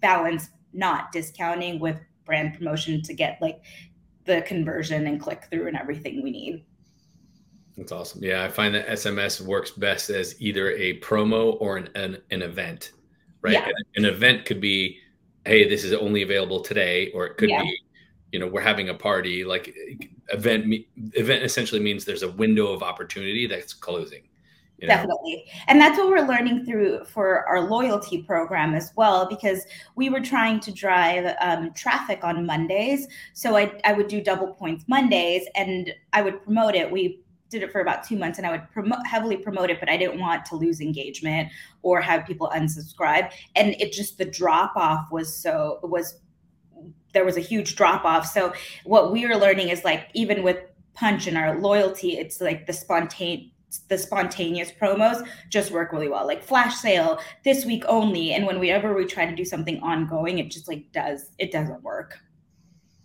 balance 0.00 0.50
not 0.72 1.12
discounting 1.12 1.80
with 1.80 2.00
brand 2.24 2.54
promotion 2.54 3.02
to 3.02 3.14
get 3.14 3.38
like 3.40 3.62
the 4.24 4.42
conversion 4.42 5.06
and 5.06 5.20
click 5.20 5.44
through 5.50 5.68
and 5.68 5.76
everything 5.76 6.22
we 6.22 6.30
need. 6.30 6.64
That's 7.76 7.92
awesome. 7.92 8.22
Yeah, 8.22 8.44
I 8.44 8.48
find 8.48 8.74
that 8.74 8.86
SMS 8.86 9.40
works 9.40 9.70
best 9.70 10.10
as 10.10 10.40
either 10.40 10.70
a 10.72 11.00
promo 11.00 11.56
or 11.60 11.76
an 11.76 11.88
an, 11.96 12.18
an 12.30 12.42
event, 12.42 12.92
right? 13.42 13.54
Yeah. 13.54 13.66
An, 13.66 13.74
an, 13.96 14.04
event 14.04 14.44
could 14.44 14.60
be, 14.60 14.98
hey, 15.46 15.68
this 15.68 15.84
is 15.84 15.92
only 15.92 16.22
available 16.22 16.60
today, 16.60 17.10
or 17.12 17.26
it 17.26 17.36
could 17.36 17.50
yeah. 17.50 17.62
be, 17.62 17.78
you 18.32 18.38
know, 18.38 18.46
we're 18.46 18.60
having 18.60 18.88
a 18.88 18.94
party. 18.94 19.44
Like 19.44 19.74
event 20.28 20.74
event 21.12 21.44
essentially 21.44 21.80
means 21.80 22.04
there's 22.04 22.22
a 22.22 22.30
window 22.32 22.72
of 22.72 22.82
opportunity 22.82 23.46
that's 23.46 23.72
closing. 23.72 24.22
You 24.78 24.88
know? 24.88 24.94
Definitely. 24.94 25.44
And 25.68 25.80
that's 25.80 25.96
what 25.96 26.08
we're 26.08 26.26
learning 26.26 26.66
through 26.66 27.04
for 27.04 27.46
our 27.46 27.60
loyalty 27.60 28.22
program 28.22 28.74
as 28.74 28.92
well, 28.96 29.26
because 29.28 29.64
we 29.94 30.10
were 30.10 30.20
trying 30.20 30.58
to 30.60 30.72
drive 30.72 31.36
um, 31.40 31.72
traffic 31.74 32.24
on 32.24 32.44
Mondays. 32.44 33.06
So 33.34 33.56
I, 33.56 33.72
I 33.84 33.92
would 33.92 34.08
do 34.08 34.20
double 34.20 34.48
points 34.48 34.84
Mondays 34.88 35.46
and 35.54 35.94
I 36.12 36.22
would 36.22 36.42
promote 36.42 36.74
it. 36.74 36.90
We 36.90 37.20
did 37.54 37.62
it 37.62 37.72
for 37.72 37.80
about 37.80 38.04
two 38.04 38.16
months 38.16 38.38
and 38.38 38.46
I 38.46 38.50
would 38.50 38.70
promote 38.72 39.06
heavily 39.06 39.36
promote 39.36 39.70
it, 39.70 39.80
but 39.80 39.88
I 39.88 39.96
didn't 39.96 40.20
want 40.20 40.44
to 40.46 40.56
lose 40.56 40.80
engagement 40.80 41.50
or 41.82 42.00
have 42.00 42.26
people 42.26 42.50
unsubscribe. 42.54 43.30
And 43.54 43.76
it 43.80 43.92
just 43.92 44.18
the 44.18 44.24
drop 44.24 44.76
off 44.76 45.06
was 45.10 45.34
so 45.34 45.78
was 45.82 46.20
there 47.12 47.24
was 47.24 47.36
a 47.36 47.40
huge 47.40 47.76
drop 47.76 48.04
off. 48.04 48.26
So 48.26 48.52
what 48.84 49.12
we 49.12 49.26
were 49.26 49.36
learning 49.36 49.68
is 49.68 49.84
like 49.84 50.08
even 50.14 50.42
with 50.42 50.58
Punchh 50.94 51.28
and 51.28 51.38
our 51.38 51.58
loyalty, 51.60 52.18
it's 52.18 52.40
like 52.40 52.66
the 52.66 52.72
spontaneous 52.72 53.50
the 53.88 53.98
spontaneous 53.98 54.70
promos 54.70 55.26
just 55.50 55.72
work 55.72 55.90
really 55.92 56.08
well 56.08 56.24
like 56.24 56.44
flash 56.44 56.76
sale 56.76 57.18
this 57.42 57.64
week 57.64 57.82
only 57.88 58.32
and 58.32 58.46
whenever 58.46 58.94
we 58.94 59.04
try 59.04 59.26
to 59.26 59.34
do 59.34 59.44
something 59.44 59.80
ongoing 59.80 60.38
it 60.38 60.48
just 60.48 60.68
like 60.68 60.84
does 60.92 61.32
it 61.40 61.50
doesn't 61.50 61.82
work 61.82 62.20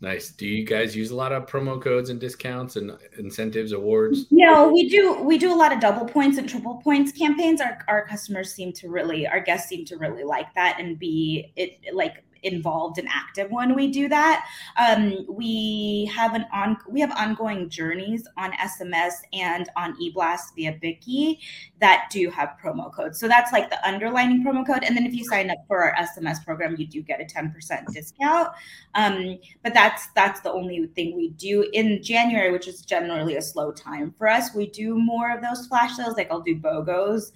Nice. 0.01 0.29
Do 0.29 0.47
you 0.47 0.65
guys 0.65 0.95
use 0.95 1.11
a 1.11 1.15
lot 1.15 1.33
of 1.33 1.45
promo 1.45 1.81
codes 1.81 2.09
and 2.09 2.21
discounts 2.21 2.77
and 2.77 2.97
incentives, 3.17 3.73
awards? 3.73 4.27
No, 4.31 4.71
we 4.71 4.87
do. 4.87 5.21
We 5.21 5.37
do 5.37 5.53
a 5.53 5.55
lot 5.55 5.73
of 5.73 5.81
double 5.81 6.05
points 6.05 6.37
and 6.37 6.47
triple 6.47 6.75
points 6.77 7.11
campaigns. 7.11 7.59
Our 7.59 7.79
our 7.89 8.07
customers 8.07 8.53
seem 8.53 8.71
to 8.73 8.89
really, 8.89 9.27
our 9.27 9.41
guests 9.41 9.67
seem 9.67 9.83
to 9.85 9.97
really 9.97 10.23
like 10.23 10.53
that 10.55 10.77
and 10.79 10.97
be 10.97 11.51
it 11.57 11.93
like 11.93 12.23
involved 12.43 12.97
and 12.97 13.07
active 13.09 13.51
when 13.51 13.75
we 13.75 13.91
do 13.91 14.07
that. 14.09 14.45
Um, 14.77 15.25
we 15.27 16.11
have 16.15 16.33
an 16.33 16.45
on 16.53 16.77
we 16.87 16.99
have 17.01 17.11
ongoing 17.11 17.69
journeys 17.69 18.27
on 18.37 18.51
SMS 18.53 19.13
and 19.33 19.69
on 19.75 19.95
eBlast 20.01 20.55
via 20.55 20.73
Bikky 20.73 21.39
that 21.79 22.09
do 22.11 22.29
have 22.29 22.55
promo 22.63 22.93
codes. 22.93 23.19
So 23.19 23.27
that's 23.27 23.51
like 23.51 23.69
the 23.69 23.85
underlining 23.87 24.43
promo 24.43 24.65
code. 24.65 24.83
And 24.83 24.95
then 24.95 25.05
if 25.05 25.13
you 25.13 25.23
sign 25.25 25.49
up 25.49 25.57
for 25.67 25.83
our 25.83 25.95
SMS 25.95 26.43
program, 26.43 26.75
you 26.77 26.87
do 26.87 27.01
get 27.01 27.21
a 27.21 27.25
10% 27.25 27.53
discount. 27.93 28.49
Um, 28.95 29.39
but 29.63 29.73
that's 29.73 30.07
that's 30.15 30.41
the 30.41 30.51
only 30.51 30.87
thing 30.95 31.15
we 31.15 31.29
do 31.31 31.69
in 31.73 32.01
January, 32.01 32.51
which 32.51 32.67
is 32.67 32.81
generally 32.81 33.35
a 33.37 33.41
slow 33.41 33.71
time 33.71 34.13
for 34.17 34.27
us. 34.27 34.53
We 34.53 34.67
do 34.67 34.95
more 34.95 35.35
of 35.35 35.41
those 35.41 35.67
flash 35.67 35.95
sales, 35.95 36.15
like 36.17 36.31
I'll 36.31 36.41
do 36.41 36.55
BOGOs. 36.55 37.31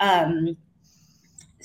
Um, 0.00 0.56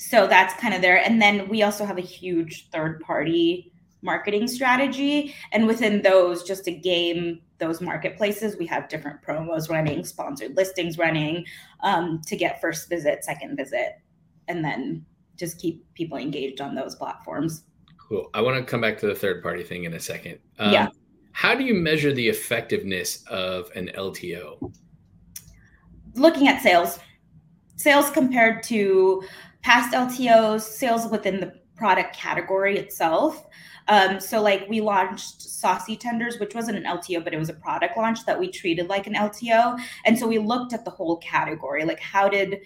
so 0.09 0.27
that's 0.27 0.53
kind 0.59 0.73
of 0.73 0.81
there. 0.81 0.97
And 0.97 1.21
then 1.21 1.47
we 1.47 1.63
also 1.63 1.85
have 1.85 1.97
a 1.97 2.01
huge 2.01 2.69
third 2.71 2.99
party 2.99 3.71
marketing 4.01 4.47
strategy. 4.47 5.33
And 5.53 5.65
within 5.65 6.01
those, 6.01 6.43
just 6.43 6.65
to 6.65 6.71
game 6.71 7.39
those 7.59 7.79
marketplaces, 7.79 8.57
we 8.57 8.65
have 8.65 8.89
different 8.89 9.21
promos 9.21 9.69
running, 9.69 10.03
sponsored 10.03 10.57
listings 10.57 10.97
running 10.97 11.45
um, 11.83 12.21
to 12.27 12.35
get 12.35 12.59
first 12.59 12.89
visit, 12.89 13.23
second 13.23 13.55
visit, 13.55 14.01
and 14.49 14.63
then 14.63 15.05
just 15.37 15.57
keep 15.57 15.85
people 15.93 16.17
engaged 16.17 16.59
on 16.59 16.75
those 16.75 16.95
platforms. 16.95 17.63
Cool. 17.97 18.29
I 18.33 18.41
want 18.41 18.57
to 18.57 18.63
come 18.69 18.81
back 18.81 18.99
to 18.99 19.07
the 19.07 19.15
third 19.15 19.41
party 19.41 19.63
thing 19.63 19.85
in 19.85 19.93
a 19.93 19.99
second. 20.01 20.37
Um, 20.59 20.73
yeah. 20.73 20.87
How 21.31 21.55
do 21.55 21.63
you 21.63 21.73
measure 21.73 22.11
the 22.11 22.27
effectiveness 22.27 23.23
of 23.27 23.71
an 23.73 23.89
LTO? 23.95 24.73
Looking 26.15 26.49
at 26.49 26.61
sales, 26.61 26.99
sales 27.77 28.09
compared 28.11 28.63
to 28.63 29.23
past 29.63 29.93
LTOs, 29.93 30.61
sales 30.61 31.09
within 31.09 31.39
the 31.39 31.53
product 31.75 32.15
category 32.15 32.77
itself. 32.77 33.47
Um, 33.87 34.19
so 34.19 34.41
like 34.41 34.67
we 34.69 34.81
launched 34.81 35.41
saucy 35.41 35.97
tenders, 35.97 36.39
which 36.39 36.53
wasn't 36.53 36.77
an 36.77 36.83
LTO, 36.83 37.23
but 37.23 37.33
it 37.33 37.39
was 37.39 37.49
a 37.49 37.53
product 37.53 37.97
launch 37.97 38.25
that 38.25 38.39
we 38.39 38.49
treated 38.49 38.87
like 38.87 39.07
an 39.07 39.15
LTO. 39.15 39.79
And 40.05 40.17
so 40.17 40.27
we 40.27 40.37
looked 40.37 40.73
at 40.73 40.85
the 40.85 40.91
whole 40.91 41.17
category, 41.17 41.83
like 41.83 41.99
how 41.99 42.29
did 42.29 42.59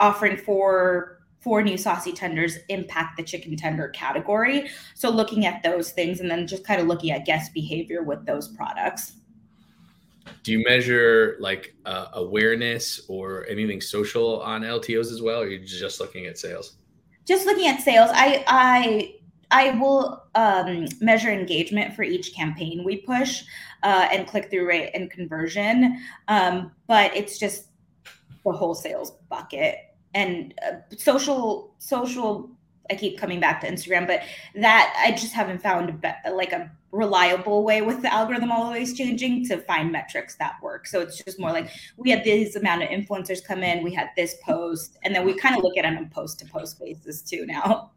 offering 0.00 0.36
four 0.36 1.18
four 1.40 1.60
new 1.60 1.76
saucy 1.76 2.12
tenders 2.12 2.58
impact 2.68 3.16
the 3.16 3.22
chicken 3.22 3.56
tender 3.56 3.88
category? 3.88 4.68
So 4.94 5.10
looking 5.10 5.44
at 5.44 5.62
those 5.64 5.90
things 5.90 6.20
and 6.20 6.30
then 6.30 6.46
just 6.46 6.64
kind 6.64 6.80
of 6.80 6.86
looking 6.86 7.10
at 7.10 7.26
guest 7.26 7.52
behavior 7.52 8.04
with 8.04 8.24
those 8.26 8.46
products 8.46 9.14
do 10.42 10.52
you 10.52 10.64
measure 10.64 11.36
like 11.40 11.74
uh, 11.86 12.08
awareness 12.14 13.02
or 13.08 13.46
anything 13.48 13.80
social 13.80 14.40
on 14.42 14.62
LTOs 14.62 15.12
as 15.12 15.22
well, 15.22 15.40
or 15.40 15.44
are 15.44 15.48
you 15.48 15.58
just 15.58 16.00
looking 16.00 16.26
at 16.26 16.38
sales? 16.38 16.76
Just 17.26 17.46
looking 17.46 17.68
at 17.68 17.80
sales. 17.80 18.10
I 18.12 18.44
I 18.46 19.14
I 19.50 19.78
will 19.78 20.24
um, 20.34 20.86
measure 21.00 21.30
engagement 21.30 21.94
for 21.94 22.02
each 22.02 22.34
campaign 22.34 22.84
we 22.84 22.96
push 22.96 23.44
uh, 23.82 24.08
and 24.10 24.26
click 24.26 24.50
through 24.50 24.66
rate 24.66 24.90
and 24.94 25.10
conversion, 25.10 26.00
um, 26.28 26.72
but 26.86 27.14
it's 27.16 27.38
just 27.38 27.68
the 28.44 28.52
whole 28.52 28.74
sales 28.74 29.12
bucket 29.28 29.76
and 30.14 30.54
uh, 30.66 30.76
social 30.96 31.74
social 31.78 32.50
I 32.90 32.96
keep 32.96 33.18
coming 33.18 33.40
back 33.40 33.60
to 33.60 33.70
Instagram, 33.70 34.06
but 34.06 34.22
that 34.56 34.94
I 34.98 35.12
just 35.12 35.32
haven't 35.32 35.62
found 35.62 36.04
like 36.32 36.52
a 36.52 36.70
reliable 36.92 37.64
way 37.64 37.80
with 37.80 38.02
the 38.02 38.12
algorithm 38.12 38.52
always 38.52 38.96
changing 38.96 39.46
to 39.46 39.58
find 39.62 39.90
metrics 39.90 40.36
that 40.36 40.56
work. 40.62 40.86
So 40.86 41.00
it's 41.00 41.16
just 41.24 41.40
more 41.40 41.50
like 41.50 41.70
we 41.96 42.10
had 42.10 42.22
this 42.22 42.54
amount 42.54 42.82
of 42.82 42.90
influencers 42.90 43.42
come 43.42 43.62
in, 43.62 43.82
we 43.82 43.94
had 43.94 44.10
this 44.16 44.36
post, 44.44 44.98
and 45.02 45.14
then 45.14 45.24
we 45.24 45.34
kind 45.34 45.56
of 45.56 45.62
look 45.62 45.76
at 45.78 45.84
it 45.84 45.96
on 45.96 46.04
a 46.04 46.06
post 46.08 46.38
to 46.40 46.46
post 46.46 46.78
basis 46.78 47.22
too 47.22 47.46
now. 47.46 47.90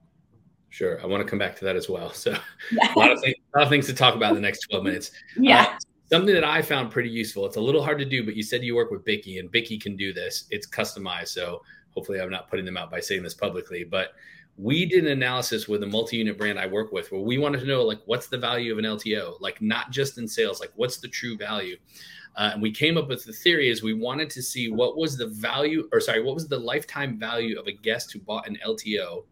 Sure, 0.69 1.01
I 1.01 1.05
want 1.05 1.21
to 1.21 1.29
come 1.29 1.39
back 1.39 1.55
to 1.57 1.65
that 1.65 1.75
as 1.75 1.89
well. 1.89 2.11
So 2.11 2.37
yeah. 2.71 2.93
a 2.93 2.99
lot 2.99 3.11
of 3.11 3.19
things, 3.21 3.35
a 3.53 3.57
lot 3.57 3.63
of 3.63 3.69
things 3.69 3.85
to 3.87 3.93
talk 3.93 4.15
about 4.15 4.29
in 4.29 4.35
the 4.35 4.41
next 4.41 4.67
twelve 4.69 4.83
minutes. 4.83 5.11
Yeah. 5.37 5.63
Uh, 5.63 5.77
something 6.11 6.33
that 6.33 6.43
I 6.43 6.61
found 6.61 6.91
pretty 6.91 7.09
useful. 7.09 7.45
It's 7.45 7.55
a 7.57 7.61
little 7.61 7.83
hard 7.83 7.97
to 7.99 8.05
do, 8.05 8.23
but 8.23 8.35
you 8.35 8.43
said 8.43 8.63
you 8.63 8.75
work 8.75 8.91
with 8.91 9.03
Bikky, 9.05 9.39
and 9.39 9.51
Bikky 9.51 9.81
can 9.81 9.95
do 9.95 10.13
this. 10.13 10.45
It's 10.51 10.67
customized, 10.67 11.29
so 11.29 11.61
hopefully 11.91 12.21
I'm 12.21 12.29
not 12.29 12.49
putting 12.49 12.65
them 12.65 12.77
out 12.77 12.91
by 12.91 12.99
saying 12.99 13.23
this 13.23 13.33
publicly, 13.33 13.83
but 13.83 14.09
we 14.57 14.85
did 14.85 15.03
an 15.05 15.11
analysis 15.11 15.67
with 15.67 15.83
a 15.83 15.87
multi-unit 15.87 16.37
brand 16.37 16.57
I 16.57 16.67
work 16.67 16.91
with 16.91 17.11
where 17.11 17.21
we 17.21 17.37
wanted 17.37 17.59
to 17.59 17.65
know 17.65 17.83
like 17.83 17.99
what's 18.05 18.27
the 18.27 18.37
value 18.37 18.71
of 18.71 18.79
an 18.79 18.85
LTO, 18.85 19.39
like 19.41 19.61
not 19.61 19.91
just 19.91 20.17
in 20.17 20.27
sales, 20.27 20.59
like 20.59 20.71
what's 20.75 20.97
the 20.97 21.09
true 21.09 21.37
value. 21.37 21.75
Uh, 22.37 22.51
and 22.53 22.61
we 22.61 22.71
came 22.71 22.97
up 22.97 23.07
with 23.07 23.25
the 23.25 23.33
theory 23.33 23.69
is 23.69 23.83
we 23.83 23.93
wanted 23.93 24.29
to 24.29 24.41
see 24.41 24.69
what 24.71 24.97
was 24.97 25.17
the 25.17 25.27
value 25.27 25.87
or 25.91 25.99
sorry, 25.99 26.21
what 26.21 26.35
was 26.35 26.47
the 26.47 26.57
lifetime 26.57 27.17
value 27.19 27.59
of 27.59 27.67
a 27.67 27.71
guest 27.71 28.11
who 28.11 28.19
bought 28.19 28.47
an 28.47 28.57
LTO 28.65 29.25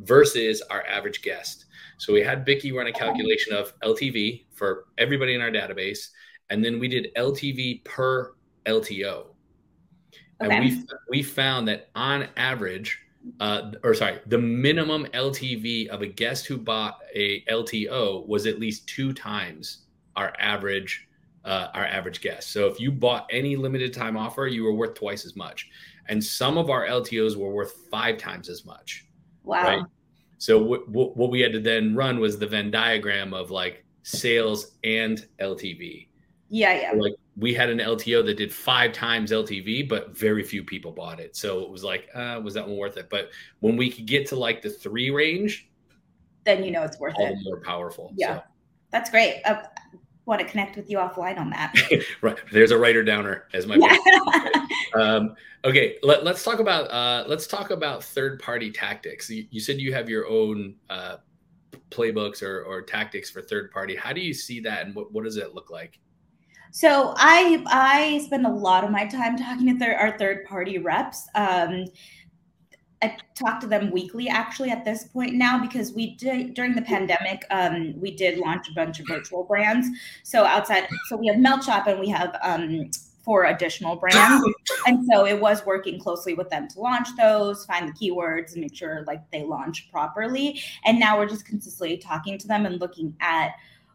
versus 0.00 0.62
our 0.70 0.84
average 0.86 1.22
guest. 1.22 1.66
So 1.98 2.12
we 2.12 2.22
had 2.22 2.46
Bikky 2.46 2.74
run 2.74 2.86
a 2.86 2.92
calculation 2.92 3.54
of 3.54 3.78
LTV 3.80 4.46
for 4.52 4.86
everybody 4.98 5.34
in 5.34 5.40
our 5.40 5.50
database, 5.50 6.08
and 6.48 6.64
then 6.64 6.78
we 6.78 6.88
did 6.88 7.08
LTV 7.16 7.84
per 7.84 8.34
LTO. 8.66 9.26
Okay. 10.42 10.56
And 10.56 10.64
we 10.64 10.84
we 11.10 11.22
found 11.22 11.68
that 11.68 11.90
on 11.94 12.28
average, 12.36 12.98
uh, 13.40 13.72
or 13.82 13.94
sorry, 13.94 14.20
the 14.26 14.38
minimum 14.38 15.06
LTV 15.12 15.88
of 15.88 16.02
a 16.02 16.06
guest 16.06 16.46
who 16.46 16.56
bought 16.56 16.98
a 17.14 17.42
LTO 17.44 18.26
was 18.26 18.46
at 18.46 18.58
least 18.58 18.88
two 18.88 19.12
times 19.12 19.84
our 20.16 20.34
average 20.38 21.06
uh, 21.44 21.68
our 21.72 21.86
average 21.86 22.20
guest. 22.20 22.52
So 22.52 22.66
if 22.66 22.78
you 22.78 22.92
bought 22.92 23.26
any 23.30 23.56
limited 23.56 23.94
time 23.94 24.16
offer, 24.16 24.46
you 24.46 24.62
were 24.62 24.74
worth 24.74 24.94
twice 24.94 25.24
as 25.24 25.36
much, 25.36 25.70
and 26.08 26.22
some 26.22 26.58
of 26.58 26.70
our 26.70 26.86
LTOs 26.86 27.36
were 27.36 27.50
worth 27.50 27.72
five 27.90 28.18
times 28.18 28.48
as 28.48 28.64
much. 28.64 29.06
Wow. 29.44 29.64
Right? 29.64 29.82
So 30.38 30.58
w- 30.60 30.86
w- 30.86 31.12
what 31.14 31.30
we 31.30 31.40
had 31.40 31.52
to 31.52 31.60
then 31.60 31.94
run 31.94 32.20
was 32.20 32.38
the 32.38 32.46
Venn 32.46 32.70
diagram 32.70 33.32
of 33.34 33.50
like 33.50 33.84
sales 34.02 34.72
and 34.84 35.26
LTV. 35.38 36.08
Yeah, 36.48 36.80
yeah. 36.80 36.92
Like 37.00 37.14
we 37.36 37.54
had 37.54 37.70
an 37.70 37.78
LTO 37.78 38.24
that 38.26 38.36
did 38.36 38.52
five 38.52 38.92
times 38.92 39.30
LTV, 39.30 39.88
but 39.88 40.16
very 40.16 40.42
few 40.42 40.64
people 40.64 40.92
bought 40.92 41.20
it. 41.20 41.36
So 41.36 41.60
it 41.60 41.70
was 41.70 41.84
like, 41.84 42.08
uh, 42.14 42.40
was 42.42 42.54
that 42.54 42.66
one 42.66 42.76
worth 42.76 42.96
it? 42.96 43.08
But 43.08 43.30
when 43.60 43.76
we 43.76 43.90
could 43.90 44.06
get 44.06 44.26
to 44.28 44.36
like 44.36 44.62
the 44.62 44.70
three 44.70 45.10
range, 45.10 45.70
then 46.44 46.64
you 46.64 46.70
know 46.70 46.82
it's 46.82 46.98
worth 46.98 47.14
all 47.18 47.26
it. 47.26 47.38
More 47.42 47.60
powerful. 47.60 48.12
Yeah, 48.16 48.36
so. 48.36 48.42
that's 48.90 49.10
great. 49.10 49.42
Uh, 49.44 49.62
want 50.26 50.40
to 50.40 50.46
connect 50.46 50.76
with 50.76 50.88
you 50.88 50.98
offline 50.98 51.38
on 51.38 51.50
that. 51.50 51.74
right, 52.22 52.38
there's 52.52 52.70
a 52.70 52.78
writer 52.78 53.02
downer 53.02 53.46
as 53.52 53.66
my. 53.66 53.76
Yeah. 53.76 54.66
um, 54.94 55.34
okay, 55.64 55.96
let, 56.02 56.26
us 56.26 56.42
talk 56.42 56.60
about 56.60 56.90
uh, 56.90 57.24
let's 57.28 57.46
talk 57.46 57.70
about 57.70 58.02
third 58.02 58.40
party 58.40 58.70
tactics. 58.70 59.28
You, 59.28 59.46
you, 59.50 59.60
said 59.60 59.78
you 59.78 59.92
have 59.92 60.08
your 60.08 60.26
own 60.28 60.76
uh, 60.88 61.16
playbooks 61.90 62.42
or, 62.42 62.62
or 62.62 62.82
tactics 62.82 63.30
for 63.30 63.42
third 63.42 63.70
party. 63.70 63.96
How 63.96 64.12
do 64.12 64.20
you 64.20 64.34
see 64.34 64.60
that, 64.60 64.86
and 64.86 64.94
what, 64.94 65.12
what 65.12 65.24
does 65.24 65.36
it 65.36 65.54
look 65.54 65.70
like? 65.70 65.98
So 66.70 67.14
I 67.16 67.62
I 67.66 68.18
spend 68.24 68.46
a 68.46 68.50
lot 68.50 68.84
of 68.84 68.90
my 68.90 69.06
time 69.06 69.36
talking 69.36 69.66
to 69.66 69.78
thir- 69.78 69.96
our 69.96 70.16
third 70.18 70.44
party 70.44 70.78
reps. 70.78 71.28
Um, 71.34 71.86
I 73.02 73.16
talk 73.34 73.60
to 73.60 73.66
them 73.66 73.90
weekly 73.90 74.28
actually 74.28 74.70
at 74.70 74.84
this 74.84 75.04
point 75.04 75.34
now 75.34 75.58
because 75.58 75.92
we 75.92 76.16
did 76.16 76.54
during 76.54 76.74
the 76.74 76.82
pandemic 76.82 77.44
um, 77.50 77.98
we 77.98 78.14
did 78.14 78.38
launch 78.38 78.68
a 78.68 78.74
bunch 78.74 79.00
of 79.00 79.06
virtual 79.08 79.44
brands. 79.44 79.88
So 80.22 80.44
outside, 80.44 80.86
so 81.08 81.16
we 81.16 81.26
have 81.28 81.38
Melt 81.38 81.64
Shop 81.64 81.86
and 81.86 81.98
we 81.98 82.08
have 82.10 82.36
um, 82.42 82.90
for 83.22 83.44
additional 83.44 83.96
brands. 83.96 84.44
and 84.86 85.06
so 85.10 85.26
it 85.26 85.40
was 85.40 85.64
working 85.64 85.98
closely 85.98 86.34
with 86.34 86.50
them 86.50 86.68
to 86.68 86.80
launch 86.80 87.08
those, 87.16 87.64
find 87.64 87.88
the 87.88 87.92
keywords, 87.92 88.52
and 88.52 88.60
make 88.60 88.74
sure 88.74 89.04
like 89.06 89.22
they 89.30 89.44
launch 89.44 89.90
properly. 89.90 90.60
And 90.84 90.98
now 91.00 91.18
we're 91.18 91.28
just 91.28 91.46
consistently 91.46 91.96
talking 91.96 92.38
to 92.38 92.48
them 92.48 92.66
and 92.66 92.80
looking 92.80 93.14
at 93.20 93.52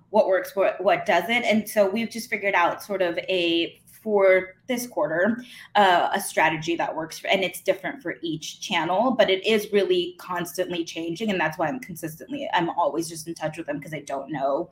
what 0.10 0.28
works, 0.28 0.56
what, 0.56 0.82
what 0.84 1.06
doesn't. 1.06 1.44
And 1.44 1.68
so 1.68 1.90
we've 1.90 2.10
just 2.10 2.30
figured 2.30 2.56
out 2.56 2.82
sort 2.84 3.02
of 3.02 3.18
a 3.18 3.82
for 4.02 4.54
this 4.68 4.86
quarter 4.86 5.44
uh, 5.74 6.10
a 6.14 6.22
strategy 6.22 6.76
that 6.76 6.96
works 6.96 7.18
for, 7.18 7.28
and 7.28 7.44
it's 7.44 7.60
different 7.62 8.04
for 8.04 8.18
each 8.22 8.62
channel 8.62 9.10
but 9.10 9.32
it 9.32 9.44
is 9.44 9.74
really 9.74 10.14
constantly 10.20 10.86
changing 10.86 11.32
and 11.32 11.40
that's 11.40 11.58
why 11.58 11.68
i'm 11.68 11.80
consistently 11.80 12.48
i'm 12.54 12.70
always 12.70 13.10
just 13.10 13.28
in 13.28 13.34
touch 13.34 13.58
with 13.58 13.66
them 13.66 13.80
because 13.80 13.96
i 13.96 14.00
don't 14.02 14.32
know 14.32 14.70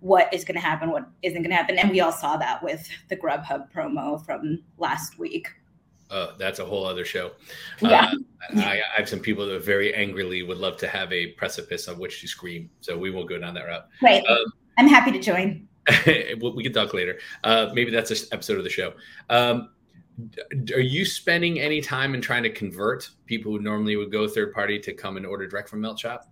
what 0.00 0.32
is 0.32 0.44
going 0.44 0.54
to 0.54 0.60
happen, 0.60 0.90
what 0.90 1.08
isn't 1.22 1.42
going 1.42 1.50
to 1.50 1.56
happen. 1.56 1.78
And 1.78 1.90
we 1.90 2.00
all 2.00 2.12
saw 2.12 2.36
that 2.36 2.62
with 2.62 2.88
the 3.08 3.16
Grubhub 3.16 3.72
promo 3.72 4.24
from 4.24 4.62
last 4.78 5.18
week. 5.18 5.48
Uh, 6.10 6.32
that's 6.38 6.60
a 6.60 6.64
whole 6.64 6.86
other 6.86 7.04
show. 7.04 7.32
Yeah. 7.80 8.12
Uh, 8.56 8.60
I, 8.60 8.74
I, 8.74 8.98
have 8.98 9.08
some 9.08 9.18
people 9.18 9.46
that 9.48 9.64
very 9.64 9.92
angrily 9.92 10.44
would 10.44 10.58
love 10.58 10.76
to 10.78 10.86
have 10.86 11.12
a 11.12 11.28
precipice 11.32 11.88
on 11.88 11.98
which 11.98 12.20
to 12.20 12.28
scream. 12.28 12.70
So 12.80 12.96
we 12.96 13.10
won't 13.10 13.28
go 13.28 13.38
down 13.38 13.54
that 13.54 13.66
route. 13.66 13.88
Right. 14.00 14.24
Um, 14.26 14.52
I'm 14.78 14.88
happy 14.88 15.12
to 15.12 15.18
join. 15.18 15.68
we 16.06 16.62
can 16.62 16.72
talk 16.72 16.94
later. 16.94 17.18
Uh, 17.44 17.70
maybe 17.72 17.90
that's 17.90 18.10
an 18.10 18.28
episode 18.32 18.58
of 18.58 18.64
the 18.64 18.70
show. 18.70 18.92
Um, 19.30 19.70
are 20.74 20.80
you 20.80 21.04
spending 21.04 21.60
any 21.60 21.80
time 21.80 22.14
in 22.14 22.20
trying 22.20 22.42
to 22.42 22.50
convert 22.50 23.10
people 23.26 23.52
who 23.52 23.60
normally 23.60 23.96
would 23.96 24.10
go 24.10 24.26
third 24.26 24.52
party 24.52 24.78
to 24.80 24.92
come 24.92 25.16
and 25.16 25.26
order 25.26 25.46
direct 25.46 25.68
from 25.68 25.80
Melt 25.80 25.98
Shop? 25.98 26.28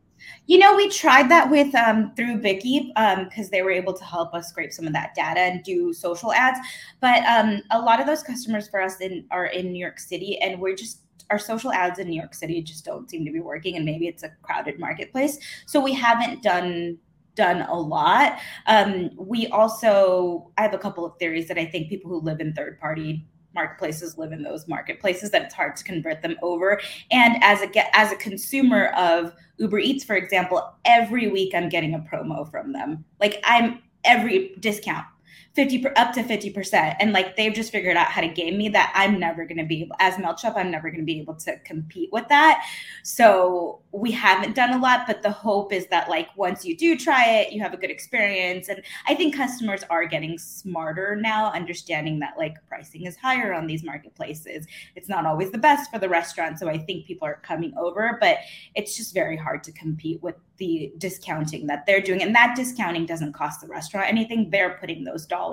You 0.46 0.58
know, 0.58 0.74
we 0.74 0.88
tried 0.88 1.30
that 1.30 1.50
with 1.50 1.74
um, 1.74 2.14
through 2.14 2.40
Bikky 2.40 2.88
because 2.94 3.46
um, 3.46 3.50
they 3.52 3.62
were 3.62 3.70
able 3.70 3.92
to 3.92 4.04
help 4.04 4.32
us 4.32 4.48
scrape 4.48 4.72
some 4.72 4.86
of 4.86 4.94
that 4.94 5.14
data 5.14 5.40
and 5.40 5.62
do 5.62 5.92
social 5.92 6.32
ads. 6.32 6.58
But 7.00 7.24
um, 7.24 7.60
a 7.70 7.78
lot 7.78 8.00
of 8.00 8.06
those 8.06 8.22
customers 8.22 8.68
for 8.68 8.80
us 8.80 9.00
in, 9.00 9.26
are 9.30 9.46
in 9.46 9.72
New 9.72 9.78
York 9.78 9.98
City, 9.98 10.38
and 10.40 10.60
we're 10.60 10.76
just 10.76 11.00
our 11.30 11.38
social 11.38 11.72
ads 11.72 11.98
in 11.98 12.08
New 12.08 12.18
York 12.18 12.34
City 12.34 12.62
just 12.62 12.84
don't 12.84 13.08
seem 13.08 13.24
to 13.24 13.32
be 13.32 13.40
working, 13.40 13.76
and 13.76 13.84
maybe 13.84 14.06
it's 14.06 14.22
a 14.22 14.30
crowded 14.42 14.78
marketplace. 14.78 15.38
So 15.66 15.80
we 15.80 15.92
haven't 15.92 16.42
done 16.42 16.98
done 17.34 17.62
a 17.62 17.78
lot. 17.78 18.38
Um, 18.66 19.10
we 19.16 19.46
also 19.48 20.50
I 20.58 20.62
have 20.62 20.74
a 20.74 20.78
couple 20.78 21.04
of 21.04 21.16
theories 21.18 21.48
that 21.48 21.58
I 21.58 21.66
think 21.66 21.88
people 21.88 22.10
who 22.10 22.20
live 22.20 22.40
in 22.40 22.52
third 22.52 22.78
party 22.78 23.26
marketplaces 23.54 24.18
live 24.18 24.32
in 24.32 24.42
those 24.42 24.66
marketplaces 24.68 25.30
that 25.30 25.42
it's 25.42 25.54
hard 25.54 25.76
to 25.76 25.84
convert 25.84 26.22
them 26.22 26.36
over 26.42 26.80
and 27.10 27.36
as 27.42 27.62
a 27.62 27.66
get 27.66 27.88
as 27.94 28.10
a 28.12 28.16
consumer 28.16 28.86
of 28.96 29.32
uber 29.58 29.78
eats 29.78 30.04
for 30.04 30.16
example 30.16 30.74
every 30.84 31.28
week 31.28 31.54
i'm 31.54 31.68
getting 31.68 31.94
a 31.94 31.98
promo 32.00 32.50
from 32.50 32.72
them 32.72 33.04
like 33.20 33.40
i'm 33.44 33.80
every 34.04 34.54
discount 34.58 35.06
50 35.54 35.86
up 35.96 36.12
to 36.12 36.22
50% 36.22 36.96
and 36.98 37.12
like 37.12 37.36
they've 37.36 37.54
just 37.54 37.70
figured 37.70 37.96
out 37.96 38.08
how 38.08 38.20
to 38.20 38.28
game 38.28 38.58
me 38.58 38.68
that 38.68 38.92
i'm 38.94 39.20
never 39.20 39.44
going 39.44 39.58
to 39.58 39.64
be 39.64 39.90
as 40.00 40.14
MeltShop 40.14 40.56
i'm 40.56 40.70
never 40.70 40.90
going 40.90 41.00
to 41.00 41.06
be 41.06 41.20
able 41.20 41.34
to 41.34 41.58
compete 41.60 42.10
with 42.12 42.26
that. 42.28 42.64
So 43.04 43.80
we 43.92 44.10
haven't 44.10 44.56
done 44.56 44.72
a 44.72 44.78
lot 44.78 45.06
but 45.06 45.22
the 45.22 45.30
hope 45.30 45.72
is 45.72 45.86
that 45.86 46.10
like 46.10 46.28
once 46.36 46.64
you 46.64 46.76
do 46.76 46.98
try 46.98 47.28
it 47.28 47.52
you 47.52 47.62
have 47.62 47.72
a 47.72 47.76
good 47.76 47.90
experience. 47.90 48.68
And 48.68 48.82
i 49.06 49.14
think 49.14 49.36
customers 49.36 49.84
are 49.90 50.06
getting 50.06 50.38
smarter 50.38 51.14
now 51.14 51.52
understanding 51.52 52.18
that 52.18 52.34
like 52.36 52.56
pricing 52.66 53.06
is 53.06 53.16
higher 53.16 53.54
on 53.54 53.66
these 53.66 53.84
marketplaces. 53.84 54.66
It's 54.96 55.08
not 55.08 55.24
always 55.24 55.52
the 55.52 55.58
best 55.58 55.90
for 55.90 55.98
the 56.00 56.08
restaurant 56.08 56.58
so 56.58 56.68
i 56.68 56.76
think 56.76 57.06
people 57.06 57.28
are 57.28 57.40
coming 57.42 57.72
over 57.78 58.18
but 58.20 58.38
it's 58.74 58.96
just 58.96 59.14
very 59.14 59.36
hard 59.36 59.62
to 59.64 59.72
compete 59.72 60.20
with 60.22 60.34
the 60.58 60.92
discounting 60.98 61.66
that 61.66 61.84
they're 61.86 62.00
doing. 62.00 62.22
And 62.22 62.34
that 62.34 62.54
discounting 62.56 63.06
doesn't 63.06 63.32
cost 63.32 63.60
the 63.60 63.66
restaurant 63.66 64.08
anything. 64.08 64.50
They're 64.50 64.78
putting 64.78 65.04
those 65.04 65.26
dollars 65.26 65.43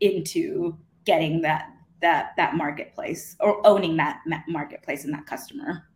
into 0.00 0.76
getting 1.04 1.40
that 1.42 1.70
that 2.00 2.32
that 2.36 2.56
marketplace 2.56 3.36
or 3.40 3.64
owning 3.66 3.96
that 3.96 4.20
marketplace 4.48 5.04
and 5.04 5.12
that 5.12 5.26
customer 5.26 5.90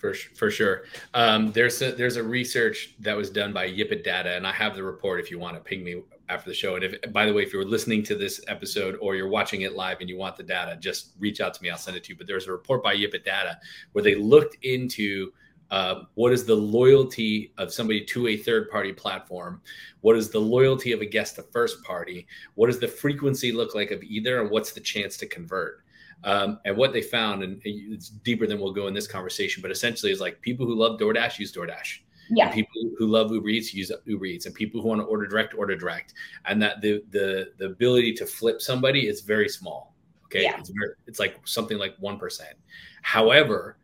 for 0.00 0.14
for 0.14 0.50
sure. 0.50 0.84
Um, 1.12 1.52
there's 1.52 1.82
a, 1.82 1.92
there's 1.92 2.16
a 2.16 2.22
research 2.22 2.94
that 3.00 3.16
was 3.16 3.28
done 3.28 3.52
by 3.52 3.68
Yipit 3.68 4.02
Data, 4.02 4.34
and 4.34 4.46
I 4.46 4.52
have 4.52 4.74
the 4.74 4.82
report 4.82 5.20
if 5.20 5.30
you 5.30 5.38
want 5.38 5.56
to 5.56 5.60
ping 5.60 5.84
me 5.84 6.02
after 6.30 6.48
the 6.48 6.54
show. 6.54 6.76
And 6.76 6.84
if 6.84 7.12
by 7.12 7.26
the 7.26 7.34
way, 7.34 7.42
if 7.42 7.52
you're 7.52 7.66
listening 7.66 8.02
to 8.04 8.16
this 8.16 8.40
episode 8.48 8.96
or 9.00 9.14
you're 9.14 9.28
watching 9.28 9.62
it 9.62 9.74
live 9.74 10.00
and 10.00 10.08
you 10.08 10.16
want 10.16 10.36
the 10.36 10.42
data, 10.42 10.76
just 10.80 11.12
reach 11.18 11.40
out 11.40 11.52
to 11.54 11.62
me. 11.62 11.68
I'll 11.68 11.76
send 11.76 11.96
it 11.98 12.04
to 12.04 12.12
you. 12.12 12.16
But 12.16 12.26
there's 12.26 12.48
a 12.48 12.52
report 12.52 12.82
by 12.82 12.96
Yipit 12.96 13.24
Data 13.24 13.58
where 13.92 14.02
they 14.02 14.14
looked 14.14 14.56
into 14.64 15.32
uh, 15.70 16.02
what 16.14 16.32
is 16.32 16.44
the 16.44 16.54
loyalty 16.54 17.52
of 17.58 17.72
somebody 17.72 18.04
to 18.04 18.28
a 18.28 18.36
third 18.36 18.70
party 18.70 18.92
platform? 18.92 19.62
What 20.00 20.16
is 20.16 20.30
the 20.30 20.40
loyalty 20.40 20.92
of 20.92 21.00
a 21.00 21.06
guest 21.06 21.36
to 21.36 21.42
first 21.42 21.82
party? 21.84 22.26
What 22.54 22.66
does 22.66 22.80
the 22.80 22.88
frequency 22.88 23.52
look 23.52 23.74
like 23.74 23.90
of 23.90 24.02
either? 24.02 24.40
And 24.40 24.50
what's 24.50 24.72
the 24.72 24.80
chance 24.80 25.16
to 25.18 25.26
convert? 25.26 25.84
Um, 26.24 26.58
and 26.64 26.76
what 26.76 26.92
they 26.92 27.02
found, 27.02 27.42
and 27.42 27.60
it's 27.64 28.08
deeper 28.08 28.46
than 28.46 28.60
we'll 28.60 28.72
go 28.72 28.88
in 28.88 28.94
this 28.94 29.06
conversation, 29.06 29.62
but 29.62 29.70
essentially 29.70 30.12
is 30.12 30.20
like 30.20 30.40
people 30.42 30.66
who 30.66 30.74
love 30.74 30.98
DoorDash 30.98 31.38
use 31.38 31.52
DoorDash. 31.52 32.00
Yeah. 32.32 32.46
And 32.46 32.54
people 32.54 32.82
who 32.98 33.06
love 33.06 33.32
Uber 33.32 33.48
Eats 33.48 33.74
use 33.74 33.90
Uber 34.04 34.26
Eats, 34.26 34.46
and 34.46 34.54
people 34.54 34.80
who 34.80 34.88
want 34.88 35.00
to 35.00 35.04
order 35.04 35.26
direct 35.26 35.54
order 35.54 35.74
direct, 35.74 36.14
and 36.44 36.62
that 36.62 36.80
the 36.80 37.02
the 37.10 37.52
the 37.58 37.66
ability 37.66 38.12
to 38.14 38.26
flip 38.26 38.62
somebody 38.62 39.08
is 39.08 39.20
very 39.22 39.48
small. 39.48 39.94
Okay, 40.26 40.44
yeah. 40.44 40.56
it's 40.56 40.68
very, 40.68 40.90
it's 41.08 41.18
like 41.18 41.36
something 41.44 41.76
like 41.76 41.96
one 41.98 42.20
percent. 42.20 42.54
However, 43.02 43.78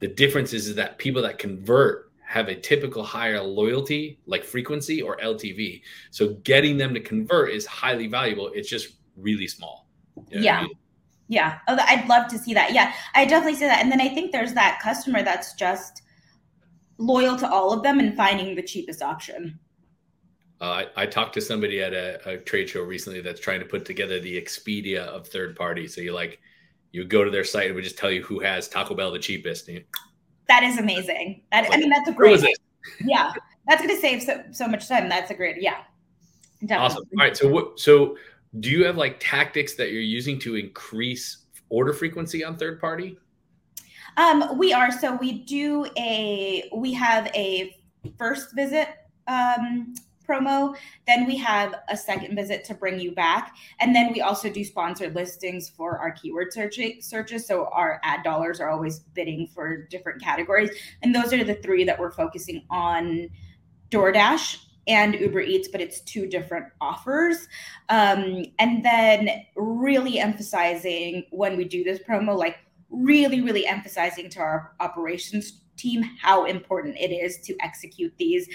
the 0.00 0.08
difference 0.08 0.52
is, 0.52 0.68
is 0.68 0.74
that 0.76 0.98
people 0.98 1.22
that 1.22 1.38
convert 1.38 2.12
have 2.26 2.48
a 2.48 2.54
typical 2.54 3.02
higher 3.02 3.40
loyalty, 3.40 4.18
like 4.26 4.44
frequency 4.44 5.00
or 5.00 5.16
LTV. 5.18 5.80
So 6.10 6.34
getting 6.42 6.76
them 6.76 6.92
to 6.94 7.00
convert 7.00 7.50
is 7.50 7.64
highly 7.66 8.08
valuable. 8.08 8.50
It's 8.54 8.68
just 8.68 8.96
really 9.16 9.46
small. 9.46 9.86
You 10.30 10.38
know 10.38 10.44
yeah. 10.44 10.58
I 10.58 10.62
mean? 10.62 10.74
Yeah. 11.28 11.58
Oh, 11.68 11.76
I'd 11.78 12.08
love 12.08 12.28
to 12.28 12.38
see 12.38 12.52
that. 12.54 12.72
Yeah. 12.72 12.92
I 13.14 13.24
definitely 13.24 13.58
see 13.58 13.66
that. 13.66 13.82
And 13.82 13.90
then 13.90 14.00
I 14.00 14.08
think 14.08 14.32
there's 14.32 14.54
that 14.54 14.80
customer 14.82 15.22
that's 15.22 15.54
just 15.54 16.02
loyal 16.98 17.36
to 17.36 17.48
all 17.50 17.72
of 17.72 17.82
them 17.82 18.00
and 18.00 18.16
finding 18.16 18.54
the 18.54 18.62
cheapest 18.62 19.02
option. 19.02 19.58
Uh, 20.60 20.64
I, 20.96 21.02
I, 21.02 21.06
talked 21.06 21.34
to 21.34 21.40
somebody 21.42 21.82
at 21.82 21.92
a, 21.92 22.30
a, 22.30 22.38
trade 22.38 22.70
show 22.70 22.80
recently 22.80 23.20
that's 23.20 23.40
trying 23.40 23.60
to 23.60 23.66
put 23.66 23.84
together 23.84 24.18
the 24.18 24.40
Expedia 24.40 25.00
of 25.00 25.28
third 25.28 25.54
party. 25.54 25.86
So 25.86 26.00
you're 26.00 26.14
like, 26.14 26.40
you 26.92 27.04
go 27.04 27.24
to 27.24 27.30
their 27.30 27.44
site 27.44 27.66
and 27.66 27.76
we 27.76 27.82
just 27.82 27.98
tell 27.98 28.10
you 28.10 28.22
who 28.22 28.40
has 28.40 28.68
Taco 28.68 28.94
Bell 28.94 29.10
the 29.10 29.18
cheapest. 29.18 29.68
That 30.48 30.62
is 30.62 30.78
amazing. 30.78 31.42
That 31.52 31.64
like, 31.64 31.74
I 31.74 31.76
mean, 31.76 31.90
that's 31.90 32.08
a 32.08 32.12
great. 32.12 32.44
Yeah, 33.04 33.32
that's 33.66 33.82
going 33.82 33.92
to 33.92 34.00
save 34.00 34.22
so, 34.22 34.44
so 34.52 34.68
much 34.68 34.86
time. 34.86 35.08
That's 35.08 35.32
a 35.32 35.34
great. 35.34 35.60
Yeah. 35.60 35.78
Definitely. 36.60 36.86
Awesome. 36.86 37.04
All 37.18 37.24
right. 37.24 37.36
So 37.36 37.48
what? 37.48 37.80
So 37.80 38.16
do 38.60 38.70
you 38.70 38.84
have 38.84 38.96
like 38.96 39.16
tactics 39.18 39.74
that 39.74 39.90
you're 39.90 40.00
using 40.00 40.38
to 40.40 40.54
increase 40.54 41.46
order 41.68 41.92
frequency 41.92 42.44
on 42.44 42.56
third 42.56 42.80
party? 42.80 43.18
Um, 44.16 44.56
we 44.56 44.72
are. 44.72 44.92
So 44.92 45.16
we 45.16 45.44
do 45.44 45.84
a. 45.98 46.70
We 46.74 46.92
have 46.92 47.26
a 47.34 47.76
first 48.18 48.54
visit 48.54 48.88
um, 49.26 49.94
promo. 50.26 50.76
Then 51.06 51.26
we 51.26 51.36
have 51.36 51.74
a 51.88 51.96
second 51.96 52.34
visit 52.34 52.64
to 52.66 52.74
bring 52.74 52.98
you 52.98 53.12
back. 53.12 53.54
And 53.80 53.94
then 53.94 54.12
we 54.12 54.20
also 54.20 54.50
do 54.50 54.64
sponsored 54.64 55.14
listings 55.14 55.68
for 55.68 55.98
our 55.98 56.10
keyword 56.10 56.52
search- 56.52 57.00
searches. 57.00 57.46
So 57.46 57.66
our 57.72 58.00
ad 58.02 58.22
dollars 58.22 58.60
are 58.60 58.70
always 58.70 59.00
bidding 59.00 59.46
for 59.48 59.86
different 59.88 60.20
categories. 60.20 60.70
And 61.02 61.14
those 61.14 61.32
are 61.32 61.44
the 61.44 61.54
three 61.56 61.84
that 61.84 61.98
we're 61.98 62.12
focusing 62.12 62.64
on 62.70 63.28
DoorDash 63.90 64.58
and 64.88 65.14
Uber 65.14 65.40
Eats, 65.40 65.68
but 65.68 65.80
it's 65.80 66.00
two 66.00 66.26
different 66.26 66.66
offers. 66.80 67.48
Um, 67.88 68.44
and 68.58 68.84
then 68.84 69.44
really 69.56 70.18
emphasizing 70.18 71.26
when 71.30 71.56
we 71.56 71.64
do 71.64 71.82
this 71.82 71.98
promo, 71.98 72.36
like 72.36 72.58
really, 72.90 73.40
really 73.40 73.66
emphasizing 73.66 74.30
to 74.30 74.40
our 74.40 74.74
operations 74.80 75.62
team 75.76 76.02
how 76.20 76.46
important 76.46 76.96
it 76.96 77.12
is 77.12 77.38
to 77.38 77.54
execute 77.60 78.12
these 78.16 78.48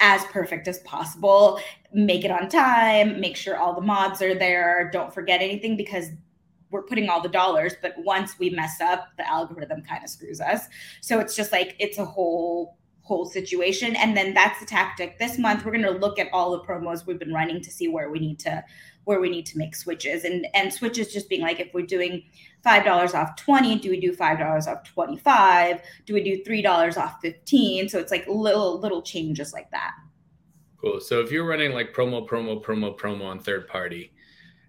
as 0.00 0.24
perfect 0.26 0.68
as 0.68 0.80
possible, 0.80 1.60
make 1.92 2.24
it 2.24 2.30
on 2.30 2.48
time, 2.48 3.20
make 3.20 3.36
sure 3.36 3.56
all 3.56 3.74
the 3.74 3.80
mods 3.80 4.20
are 4.20 4.34
there, 4.34 4.90
don't 4.92 5.14
forget 5.14 5.40
anything 5.40 5.76
because 5.76 6.08
we're 6.70 6.82
putting 6.82 7.08
all 7.08 7.20
the 7.20 7.28
dollars, 7.28 7.74
but 7.80 7.94
once 7.98 8.38
we 8.38 8.50
mess 8.50 8.80
up, 8.80 9.08
the 9.16 9.26
algorithm 9.28 9.82
kind 9.82 10.02
of 10.02 10.10
screws 10.10 10.40
us. 10.40 10.66
So 11.00 11.20
it's 11.20 11.36
just 11.36 11.52
like 11.52 11.76
it's 11.78 11.98
a 11.98 12.04
whole 12.04 12.76
whole 13.02 13.26
situation. 13.26 13.94
And 13.96 14.16
then 14.16 14.32
that's 14.32 14.58
the 14.60 14.66
tactic. 14.66 15.18
This 15.18 15.38
month 15.38 15.64
we're 15.64 15.72
going 15.72 15.84
to 15.84 15.90
look 15.90 16.18
at 16.18 16.28
all 16.32 16.52
the 16.52 16.60
promos 16.60 17.06
we've 17.06 17.18
been 17.18 17.34
running 17.34 17.60
to 17.60 17.70
see 17.70 17.86
where 17.86 18.10
we 18.10 18.18
need 18.18 18.38
to 18.40 18.64
where 19.04 19.20
we 19.20 19.30
need 19.30 19.46
to 19.46 19.58
make 19.58 19.74
switches. 19.74 20.24
And 20.24 20.46
and 20.54 20.72
switches 20.72 21.12
just 21.12 21.28
being 21.28 21.42
like 21.42 21.60
if 21.60 21.72
we're 21.72 21.86
doing 21.86 22.24
five 22.62 22.84
dollars 22.84 23.14
off 23.14 23.36
20 23.36 23.78
do 23.78 23.90
we 23.90 24.00
do 24.00 24.14
five 24.14 24.38
dollars 24.38 24.66
off 24.66 24.82
25 24.84 25.82
do 26.06 26.14
we 26.14 26.24
do 26.24 26.42
three 26.44 26.62
dollars 26.62 26.96
off 26.96 27.20
15 27.20 27.90
so 27.90 27.98
it's 27.98 28.10
like 28.10 28.26
little 28.26 28.80
little 28.80 29.02
changes 29.02 29.52
like 29.52 29.70
that. 29.70 29.92
Cool. 30.80 31.00
So 31.00 31.20
if 31.20 31.30
you're 31.30 31.46
running 31.46 31.72
like 31.72 31.94
promo 31.94 32.26
promo 32.26 32.62
promo 32.62 32.96
promo 32.96 33.24
on 33.24 33.38
third 33.38 33.68
party 33.68 34.12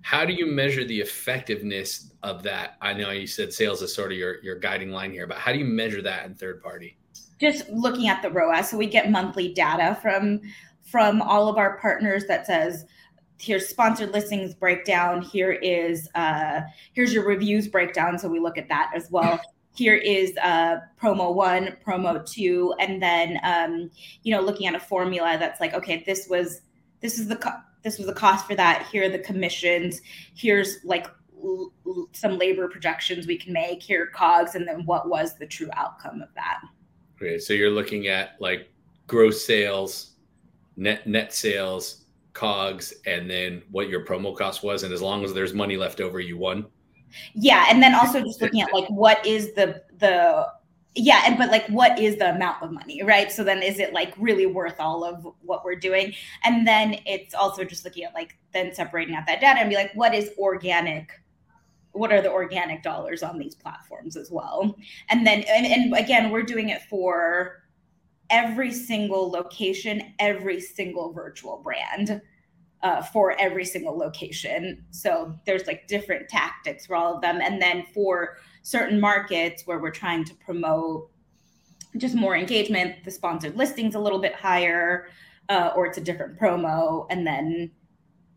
how 0.01 0.23
do 0.23 0.33
you 0.33 0.45
measure 0.45 0.85
the 0.85 1.01
effectiveness 1.01 2.11
of 2.21 2.43
that? 2.43 2.77
I 2.79 2.93
know 2.93 3.09
you 3.09 3.25
said 3.25 3.51
sales 3.51 3.81
is 3.81 3.91
sort 3.91 4.11
of 4.11 4.17
your, 4.19 4.39
your 4.43 4.55
guiding 4.55 4.91
line 4.91 5.11
here 5.11 5.25
but 5.25 5.37
how 5.37 5.51
do 5.51 5.57
you 5.57 5.65
measure 5.65 6.01
that 6.03 6.25
in 6.25 6.35
third 6.35 6.61
party? 6.61 6.97
Just 7.39 7.67
looking 7.69 8.07
at 8.07 8.21
the 8.21 8.29
ROAS. 8.29 8.69
So 8.69 8.77
we 8.77 8.85
get 8.87 9.09
monthly 9.09 9.53
data 9.53 9.97
from 10.01 10.41
from 10.85 11.21
all 11.21 11.49
of 11.49 11.57
our 11.57 11.77
partners 11.79 12.25
that 12.27 12.45
says 12.45 12.85
here's 13.39 13.67
sponsored 13.67 14.11
listings 14.11 14.53
breakdown. 14.53 15.21
Here 15.21 15.51
is 15.51 16.09
uh, 16.15 16.61
here's 16.93 17.13
your 17.13 17.25
reviews 17.25 17.67
breakdown. 17.67 18.17
So 18.17 18.29
we 18.29 18.39
look 18.39 18.57
at 18.57 18.67
that 18.69 18.91
as 18.95 19.09
well. 19.11 19.39
Here 19.75 19.95
is 19.95 20.37
uh, 20.37 20.77
promo 21.01 21.33
one, 21.33 21.77
promo 21.85 22.25
two, 22.25 22.73
and 22.79 23.01
then 23.01 23.39
um, 23.43 23.91
you 24.23 24.33
know 24.33 24.41
looking 24.41 24.67
at 24.67 24.75
a 24.75 24.79
formula 24.79 25.37
that's 25.39 25.59
like, 25.59 25.73
okay, 25.73 26.03
this 26.05 26.27
was 26.29 26.61
this 27.01 27.19
is 27.19 27.27
the 27.27 27.35
co- 27.35 27.59
this 27.83 27.97
was 27.97 28.07
the 28.07 28.13
cost 28.13 28.47
for 28.47 28.55
that. 28.55 28.87
Here 28.91 29.03
are 29.05 29.09
the 29.09 29.19
commissions. 29.19 30.01
Here's 30.33 30.77
like 30.83 31.07
l- 31.43 31.73
l- 31.85 32.07
some 32.13 32.37
labor 32.37 32.69
projections 32.69 33.27
we 33.27 33.37
can 33.37 33.51
make. 33.51 33.83
Here 33.83 34.07
cogs, 34.07 34.55
and 34.55 34.67
then 34.67 34.85
what 34.85 35.09
was 35.09 35.37
the 35.37 35.45
true 35.45 35.69
outcome 35.73 36.21
of 36.21 36.29
that. 36.35 36.61
Okay, 37.17 37.37
so 37.37 37.53
you're 37.53 37.69
looking 37.69 38.07
at 38.07 38.37
like 38.39 38.69
gross 39.07 39.45
sales, 39.45 40.13
net 40.77 41.05
net 41.05 41.33
sales, 41.33 42.04
cogs 42.35 42.93
and 43.07 43.29
then 43.31 43.63
what 43.71 43.89
your 43.89 44.05
promo 44.05 44.37
cost 44.37 44.61
was 44.61 44.83
and 44.83 44.93
as 44.93 45.01
long 45.01 45.23
as 45.23 45.33
there's 45.33 45.53
money 45.53 45.77
left 45.77 46.01
over 46.01 46.19
you 46.19 46.37
won. 46.37 46.65
Yeah 47.33 47.65
and 47.69 47.81
then 47.81 47.95
also 47.95 48.21
just 48.21 48.41
looking 48.41 48.61
at 48.61 48.71
like 48.73 48.87
what 48.89 49.25
is 49.25 49.53
the 49.53 49.81
the 49.97 50.45
yeah 50.95 51.23
and 51.25 51.37
but 51.37 51.49
like 51.49 51.65
what 51.67 51.97
is 51.97 52.17
the 52.17 52.35
amount 52.35 52.61
of 52.61 52.71
money 52.71 53.01
right? 53.03 53.31
So 53.31 53.43
then 53.43 53.63
is 53.63 53.79
it 53.79 53.93
like 53.93 54.13
really 54.17 54.45
worth 54.45 54.79
all 54.79 55.03
of 55.05 55.25
what 55.41 55.63
we're 55.63 55.75
doing? 55.75 56.13
And 56.43 56.67
then 56.67 56.99
it's 57.05 57.33
also 57.33 57.63
just 57.63 57.85
looking 57.85 58.03
at 58.03 58.13
like 58.13 58.37
then 58.53 58.73
separating 58.75 59.15
out 59.15 59.25
that 59.27 59.39
data 59.39 59.59
and 59.61 59.69
be 59.69 59.75
like 59.75 59.91
what 59.95 60.13
is 60.13 60.31
organic 60.37 61.09
what 61.93 62.11
are 62.11 62.21
the 62.21 62.29
organic 62.29 62.83
dollars 62.83 63.23
on 63.23 63.39
these 63.39 63.55
platforms 63.55 64.17
as 64.17 64.29
well? 64.29 64.75
And 65.07 65.25
then 65.25 65.45
and, 65.47 65.65
and 65.65 65.95
again 65.95 66.31
we're 66.31 66.43
doing 66.43 66.67
it 66.67 66.81
for 66.89 67.63
every 68.29 68.71
single 68.71 69.29
location, 69.29 70.13
every 70.19 70.59
single 70.59 71.13
virtual 71.13 71.61
brand 71.63 72.21
uh, 72.85 73.01
for 73.01 73.35
every 73.39 73.65
single 73.65 73.97
location. 73.97 74.85
So 74.91 75.35
there's 75.45 75.65
like 75.67 75.87
different 75.87 76.29
tactics 76.29 76.85
for 76.85 76.95
all 76.95 77.15
of 77.15 77.21
them. 77.21 77.41
And 77.41 77.61
then 77.61 77.85
for 77.93 78.37
certain 78.61 78.99
markets 78.99 79.63
where 79.65 79.79
we're 79.79 79.91
trying 79.91 80.23
to 80.25 80.35
promote 80.35 81.09
just 81.97 82.13
more 82.15 82.35
engagement, 82.35 83.03
the 83.03 83.11
sponsored 83.11 83.55
listings 83.55 83.95
a 83.95 83.99
little 83.99 84.19
bit 84.19 84.35
higher, 84.35 85.07
uh, 85.49 85.71
or 85.75 85.85
it's 85.87 85.97
a 85.97 86.01
different 86.01 86.39
promo. 86.39 87.07
And 87.09 87.25
then, 87.25 87.71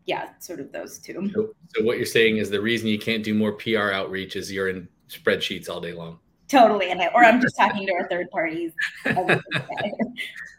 yeah, 0.05 0.29
sort 0.39 0.59
of 0.59 0.71
those 0.71 0.97
two. 0.97 1.29
So, 1.33 1.53
so 1.75 1.83
what 1.83 1.97
you're 1.97 2.05
saying 2.05 2.37
is 2.37 2.49
the 2.49 2.61
reason 2.61 2.87
you 2.87 2.99
can't 2.99 3.23
do 3.23 3.33
more 3.33 3.51
PR 3.51 3.91
outreach 3.91 4.35
is 4.35 4.51
you're 4.51 4.69
in 4.69 4.87
spreadsheets 5.09 5.69
all 5.69 5.81
day 5.81 5.93
long. 5.93 6.19
Totally, 6.49 6.89
and 6.89 6.99
I, 6.99 7.07
or 7.13 7.23
I'm 7.23 7.39
just 7.39 7.55
talking 7.55 7.85
to 7.85 7.93
our 7.93 8.07
third 8.09 8.29
parties. 8.31 8.71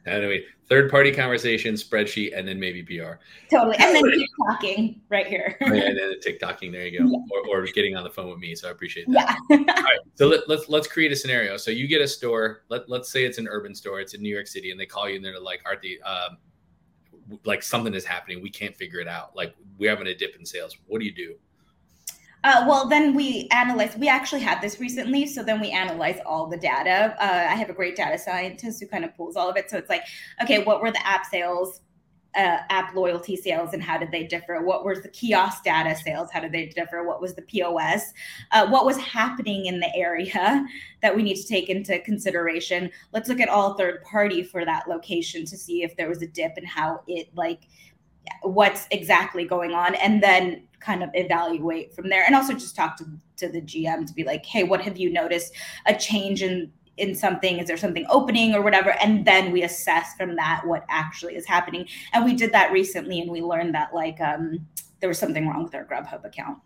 anyway, 0.06 0.44
third 0.68 0.88
party 0.88 1.12
conversation, 1.12 1.74
spreadsheet, 1.74 2.30
and 2.36 2.46
then 2.46 2.60
maybe 2.60 2.80
PR. 2.82 3.14
Totally, 3.50 3.76
and 3.78 3.96
then 3.96 4.02
keep 4.14 4.30
talking 4.46 5.00
right 5.08 5.26
here. 5.26 5.56
and 5.60 5.72
then 5.72 5.96
the 5.96 6.22
TikToking. 6.24 6.70
There 6.70 6.86
you 6.86 7.00
go, 7.00 7.06
yeah. 7.06 7.50
or, 7.50 7.62
or 7.62 7.66
getting 7.66 7.96
on 7.96 8.04
the 8.04 8.10
phone 8.10 8.30
with 8.30 8.38
me. 8.38 8.54
So 8.54 8.68
I 8.68 8.70
appreciate 8.70 9.10
that. 9.10 9.36
Yeah. 9.50 9.56
All 9.58 9.82
right, 9.82 9.98
so 10.14 10.28
let, 10.28 10.48
let's 10.48 10.68
let's 10.68 10.86
create 10.86 11.10
a 11.10 11.16
scenario. 11.16 11.56
So 11.56 11.72
you 11.72 11.88
get 11.88 12.00
a 12.00 12.08
store. 12.08 12.62
Let 12.68 12.88
let's 12.88 13.10
say 13.10 13.24
it's 13.24 13.38
an 13.38 13.48
urban 13.48 13.74
store. 13.74 14.00
It's 14.00 14.14
in 14.14 14.22
New 14.22 14.32
York 14.32 14.46
City, 14.46 14.70
and 14.70 14.78
they 14.78 14.86
call 14.86 15.08
you 15.08 15.16
and 15.16 15.24
they're 15.24 15.40
like, 15.40 15.60
"Aarti, 15.64 15.96
um, 16.04 16.38
like 17.44 17.64
something 17.64 17.94
is 17.94 18.04
happening. 18.04 18.40
We 18.40 18.50
can't 18.50 18.76
figure 18.76 19.00
it 19.00 19.08
out. 19.08 19.34
Like 19.34 19.56
we're 19.76 19.90
having 19.90 20.06
a 20.06 20.14
dip 20.14 20.36
in 20.36 20.46
sales. 20.46 20.76
What 20.86 21.00
do 21.00 21.04
you 21.04 21.14
do?" 21.14 21.34
Uh, 22.42 22.64
well, 22.66 22.88
then 22.88 23.14
we 23.14 23.48
analyze. 23.52 23.96
We 23.96 24.08
actually 24.08 24.40
had 24.40 24.62
this 24.62 24.80
recently, 24.80 25.26
so 25.26 25.42
then 25.42 25.60
we 25.60 25.70
analyze 25.70 26.18
all 26.24 26.46
the 26.46 26.56
data. 26.56 27.14
Uh, 27.20 27.48
I 27.50 27.54
have 27.54 27.68
a 27.68 27.74
great 27.74 27.96
data 27.96 28.18
scientist 28.18 28.80
who 28.80 28.86
kind 28.86 29.04
of 29.04 29.14
pulls 29.16 29.36
all 29.36 29.50
of 29.50 29.56
it. 29.56 29.70
So 29.70 29.76
it's 29.76 29.90
like, 29.90 30.04
okay, 30.42 30.64
what 30.64 30.80
were 30.80 30.90
the 30.90 31.06
app 31.06 31.26
sales, 31.26 31.82
uh, 32.34 32.58
app 32.70 32.94
loyalty 32.94 33.36
sales, 33.36 33.74
and 33.74 33.82
how 33.82 33.98
did 33.98 34.10
they 34.10 34.26
differ? 34.26 34.62
What 34.62 34.86
was 34.86 35.02
the 35.02 35.10
kiosk 35.10 35.64
data 35.64 35.94
sales? 35.94 36.30
How 36.32 36.40
did 36.40 36.52
they 36.52 36.66
differ? 36.66 37.04
What 37.04 37.20
was 37.20 37.34
the 37.34 37.42
POS? 37.42 38.12
Uh, 38.52 38.68
what 38.68 38.86
was 38.86 38.96
happening 38.96 39.66
in 39.66 39.78
the 39.78 39.94
area 39.94 40.64
that 41.02 41.14
we 41.14 41.22
need 41.22 41.36
to 41.36 41.46
take 41.46 41.68
into 41.68 41.98
consideration? 42.00 42.90
Let's 43.12 43.28
look 43.28 43.40
at 43.40 43.50
all 43.50 43.74
third 43.74 44.02
party 44.04 44.42
for 44.42 44.64
that 44.64 44.88
location 44.88 45.44
to 45.44 45.58
see 45.58 45.82
if 45.82 45.94
there 45.96 46.08
was 46.08 46.22
a 46.22 46.26
dip 46.26 46.52
and 46.56 46.66
how 46.66 47.02
it 47.06 47.28
like 47.34 47.64
what's 48.42 48.86
exactly 48.90 49.44
going 49.44 49.72
on, 49.72 49.94
and 49.96 50.22
then 50.22 50.62
kind 50.80 51.02
of 51.02 51.10
evaluate 51.14 51.94
from 51.94 52.08
there. 52.08 52.24
And 52.24 52.34
also 52.34 52.52
just 52.52 52.74
talk 52.74 52.96
to, 52.98 53.04
to 53.36 53.48
the 53.48 53.60
gm 53.60 54.06
to 54.06 54.14
be 54.14 54.24
like 54.24 54.44
hey 54.44 54.64
what 54.64 54.80
have 54.82 54.98
you 54.98 55.10
noticed? 55.10 55.52
A 55.86 55.94
change 55.94 56.42
in 56.42 56.72
in 56.96 57.14
something? 57.14 57.58
Is 57.58 57.66
there 57.66 57.76
something 57.76 58.06
opening 58.10 58.54
or 58.54 58.62
whatever? 58.62 58.90
And 59.02 59.24
then 59.24 59.52
we 59.52 59.62
assess 59.62 60.14
from 60.16 60.36
that 60.36 60.62
what 60.66 60.84
actually 60.90 61.34
is 61.34 61.46
happening. 61.46 61.86
And 62.12 62.24
we 62.24 62.34
did 62.34 62.52
that 62.52 62.72
recently 62.72 63.20
and 63.20 63.30
we 63.30 63.40
learned 63.40 63.74
that 63.74 63.94
like 63.94 64.20
um 64.20 64.66
there 65.00 65.08
was 65.08 65.18
something 65.18 65.48
wrong 65.48 65.64
with 65.64 65.74
our 65.74 65.84
grubhub 65.84 66.24
account. 66.24 66.58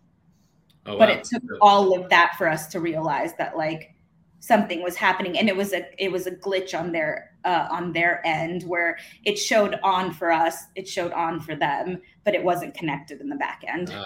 Oh, 0.87 0.93
wow. 0.93 0.99
but 0.99 1.09
it 1.09 1.25
took 1.25 1.43
all 1.63 1.99
of 1.99 2.11
that 2.11 2.35
for 2.37 2.49
us 2.49 2.67
to 2.69 2.81
realize 2.81 3.35
that 3.37 3.57
like 3.57 3.95
something 4.41 4.83
was 4.83 4.97
happening. 4.97 5.39
And 5.39 5.49
it 5.49 5.57
was 5.57 5.73
a 5.73 5.87
it 6.03 6.13
was 6.13 6.27
a 6.27 6.33
glitch 6.33 6.79
on 6.79 6.93
their 6.93 7.31
uh, 7.45 7.69
on 7.71 7.93
their 7.93 8.27
end 8.27 8.63
where 8.65 8.99
it 9.25 9.37
showed 9.37 9.79
on 9.83 10.13
for 10.13 10.31
us 10.31 10.65
it 10.75 10.89
showed 10.89 11.13
on 11.13 11.41
for 11.41 11.55
them 11.55 12.01
but 12.25 12.35
it 12.35 12.43
wasn't 12.43 12.75
connected 12.75 13.21
in 13.21 13.29
the 13.29 13.37
back 13.37 13.63
end. 13.67 13.91
Uh, 13.91 14.05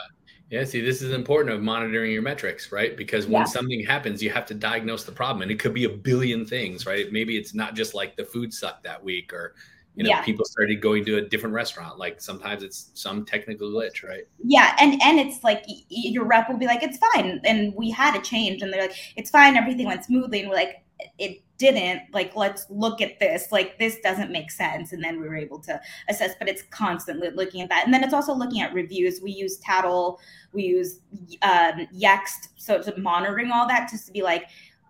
yeah 0.50 0.64
see 0.64 0.80
this 0.80 1.02
is 1.02 1.12
important 1.12 1.54
of 1.54 1.62
monitoring 1.62 2.12
your 2.12 2.22
metrics 2.22 2.72
right? 2.72 2.96
Because 2.96 3.26
when 3.26 3.42
yeah. 3.42 3.44
something 3.44 3.84
happens 3.84 4.22
you 4.22 4.30
have 4.30 4.46
to 4.46 4.54
diagnose 4.54 5.04
the 5.04 5.12
problem 5.12 5.42
and 5.42 5.50
it 5.50 5.58
could 5.58 5.74
be 5.74 5.84
a 5.84 5.90
billion 5.90 6.46
things 6.46 6.86
right? 6.86 7.12
Maybe 7.12 7.36
it's 7.36 7.54
not 7.54 7.74
just 7.74 7.94
like 7.94 8.16
the 8.16 8.24
food 8.24 8.52
sucked 8.52 8.84
that 8.84 9.02
week 9.02 9.32
or 9.32 9.54
you 9.94 10.04
know 10.04 10.10
yeah. 10.10 10.22
people 10.22 10.44
started 10.44 10.80
going 10.80 11.04
to 11.04 11.16
a 11.16 11.20
different 11.20 11.54
restaurant 11.54 11.98
like 11.98 12.20
sometimes 12.20 12.62
it's 12.62 12.90
some 12.94 13.24
technical 13.24 13.70
glitch 13.70 14.08
right? 14.08 14.24
Yeah 14.42 14.76
and 14.80 15.00
and 15.02 15.18
it's 15.18 15.44
like 15.44 15.64
your 15.88 16.24
rep 16.24 16.48
will 16.48 16.58
be 16.58 16.66
like 16.66 16.82
it's 16.82 16.98
fine 16.98 17.40
and 17.44 17.74
we 17.74 17.90
had 17.90 18.16
a 18.16 18.20
change 18.20 18.62
and 18.62 18.72
they're 18.72 18.82
like 18.82 18.96
it's 19.16 19.30
fine 19.30 19.56
everything 19.56 19.86
went 19.86 20.04
smoothly 20.04 20.40
and 20.40 20.48
we're 20.48 20.56
like 20.56 20.82
it 21.18 21.42
didn't 21.58 22.02
like 22.12 22.34
let's 22.36 22.66
look 22.70 23.00
at 23.00 23.18
this 23.18 23.50
like 23.50 23.78
this 23.78 23.98
doesn't 24.00 24.30
make 24.30 24.50
sense 24.50 24.92
and 24.92 25.02
then 25.02 25.20
we 25.20 25.28
were 25.28 25.36
able 25.36 25.58
to 25.58 25.78
assess 26.08 26.34
but 26.38 26.48
it's 26.48 26.62
constantly 26.70 27.30
looking 27.30 27.60
at 27.60 27.68
that. 27.68 27.84
And 27.84 27.92
then 27.92 28.04
it's 28.04 28.14
also 28.14 28.32
looking 28.32 28.60
at 28.60 28.72
reviews. 28.72 29.20
We 29.20 29.32
use 29.32 29.58
tattle 29.58 30.20
we 30.52 30.62
use 30.62 31.00
um, 31.42 31.86
yext 31.94 32.48
so 32.56 32.76
it's 32.76 32.88
monitoring 32.96 33.50
all 33.50 33.66
that 33.66 33.88
just 33.90 34.06
to 34.06 34.12
be 34.12 34.22
like 34.22 34.48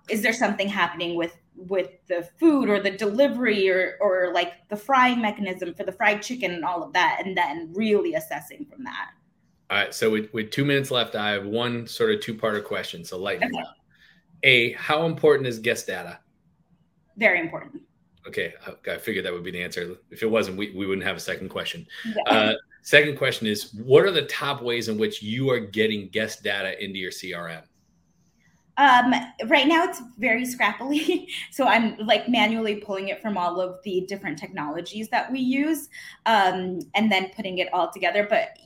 is 0.09 0.23
there 0.23 0.33
something 0.33 0.69
happening 0.69 1.17
with 1.17 1.37
with 1.57 1.89
the 2.07 2.29
food 2.39 2.69
or 2.69 2.81
the 2.81 2.91
delivery 2.91 3.69
or 3.69 3.97
or 4.01 4.31
like 4.35 4.69
the 4.69 4.77
frying 4.77 5.21
mechanism 5.21 5.75
for 5.75 5.85
the 5.85 5.93
fried 5.93 6.23
chicken 6.23 6.53
and 6.53 6.65
all 6.65 6.83
of 6.83 6.93
that 6.93 7.23
and 7.25 7.37
then 7.37 7.73
really 7.75 8.15
assessing 8.15 8.67
from 8.71 8.85
that. 8.85 9.11
All 9.71 9.79
right 9.79 9.95
so 9.95 10.11
with, 10.11 10.33
with 10.33 10.51
two 10.51 10.65
minutes 10.65 10.91
left 10.91 11.15
i 11.15 11.31
have 11.31 11.47
one 11.47 11.87
sort 11.87 12.13
of 12.13 12.21
two-parter 12.21 12.63
question 12.63 13.05
so 13.05 13.19
lightning 13.19 13.51
okay. 13.55 13.65
a 14.45 14.73
how 14.73 15.05
important 15.07 15.47
is 15.47 15.59
guest 15.59 15.87
data 15.87 16.19
very 17.19 17.41
important 17.41 17.83
okay 18.27 18.55
I, 18.67 18.93
I, 18.93 18.99
figured 18.99 19.25
that 19.27 19.33
would 19.33 19.45
be 19.45 19.51
the 19.51 19.63
answer 19.63 19.97
if 20.11 20.23
it 20.23 20.31
wasn't 20.31 20.57
we, 20.57 20.71
we 20.71 20.87
wouldn't 20.87 21.07
have 21.07 21.17
a 21.17 21.21
second 21.21 21.51
question 21.51 21.87
yeah. 22.05 22.23
uh, 22.33 22.55
second 22.83 23.19
question 23.19 23.47
is 23.47 23.75
what 23.75 24.05
are 24.05 24.11
the 24.11 24.27
top 24.27 24.63
ways 24.63 24.89
in 24.89 24.99
which 24.99 25.23
you 25.23 25.51
are 25.51 25.61
getting 25.61 26.09
guest 26.09 26.43
data 26.43 26.83
into 26.83 26.99
your 26.99 27.11
crm 27.11 27.63
um, 28.79 29.13
right 29.49 29.67
now 29.67 29.83
it's 29.83 30.01
very 30.19 30.47
scrappily. 30.47 31.27
so 31.51 31.67
I'm 31.67 31.97
like 31.99 32.29
manually 32.29 32.77
pulling 32.77 33.09
it 33.09 33.21
from 33.21 33.37
all 33.37 33.61
of 33.61 33.79
the 33.83 34.07
different 34.09 34.39
technologies 34.39 35.09
that 35.09 35.31
we 35.31 35.41
use 35.41 35.89
um, 36.27 36.79
and 36.95 37.11
then 37.11 37.31
putting 37.35 37.59
it 37.59 37.69
all 37.75 37.91
together. 37.91 38.25
But 38.31 38.57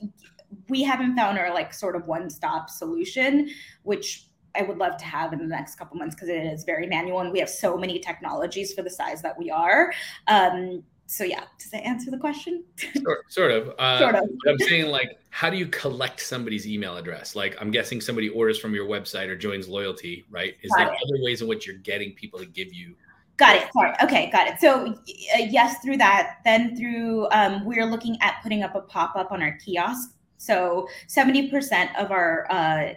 we 0.69 0.83
haven't 0.83 1.15
found 1.15 1.39
our 1.39 1.51
like 1.51 1.73
sort 1.73 1.95
of 1.95 2.05
one 2.05 2.29
stop 2.29 2.69
solution, 2.69 3.49
which 3.81 4.27
I 4.55 4.63
would 4.63 4.77
love 4.77 4.97
to 4.97 5.05
have 5.05 5.33
in 5.33 5.39
the 5.39 5.45
next 5.45 5.75
couple 5.75 5.97
months 5.97 6.15
because 6.15 6.29
it 6.29 6.43
is 6.43 6.63
very 6.63 6.87
manual 6.87 7.19
and 7.19 7.31
we 7.31 7.39
have 7.39 7.49
so 7.49 7.77
many 7.77 7.99
technologies 7.99 8.73
for 8.73 8.81
the 8.81 8.89
size 8.89 9.21
that 9.21 9.37
we 9.37 9.49
are. 9.49 9.93
Um, 10.27 10.83
so 11.05 11.23
yeah, 11.23 11.43
does 11.59 11.69
that 11.71 11.85
answer 11.85 12.09
the 12.09 12.17
question? 12.17 12.63
Sort, 13.03 13.31
sort 13.31 13.51
of. 13.51 13.73
Uh, 13.77 13.99
sort 13.99 14.15
of. 14.15 14.23
I'm 14.47 14.57
saying 14.59 14.87
like, 14.87 15.19
how 15.29 15.49
do 15.49 15.57
you 15.57 15.67
collect 15.67 16.21
somebody's 16.21 16.67
email 16.67 16.95
address? 16.97 17.35
Like, 17.35 17.55
I'm 17.59 17.71
guessing 17.71 18.01
somebody 18.01 18.29
orders 18.29 18.57
from 18.57 18.73
your 18.73 18.87
website 18.87 19.27
or 19.27 19.35
joins 19.35 19.67
loyalty, 19.67 20.25
right? 20.31 20.55
Is 20.63 20.71
got 20.71 20.85
there 20.85 20.93
it. 20.93 20.99
other 21.05 21.23
ways 21.23 21.41
in 21.41 21.47
which 21.47 21.67
you're 21.67 21.77
getting 21.77 22.13
people 22.13 22.39
to 22.39 22.45
give 22.45 22.73
you? 22.73 22.95
Got 23.37 23.57
it. 23.57 23.67
Sorry. 23.73 23.93
Okay, 24.01 24.29
got 24.31 24.47
it. 24.47 24.59
So 24.59 24.87
uh, 24.87 25.37
yes, 25.37 25.79
through 25.83 25.97
that. 25.97 26.37
Then 26.45 26.75
through 26.75 27.27
um, 27.31 27.65
we're 27.65 27.85
looking 27.85 28.17
at 28.21 28.41
putting 28.41 28.63
up 28.63 28.75
a 28.75 28.81
pop 28.81 29.15
up 29.15 29.31
on 29.31 29.41
our 29.41 29.57
kiosk. 29.57 30.15
So 30.37 30.87
70% 31.07 31.95
of 31.95 32.11
our 32.11 32.47
uh, 32.49 32.93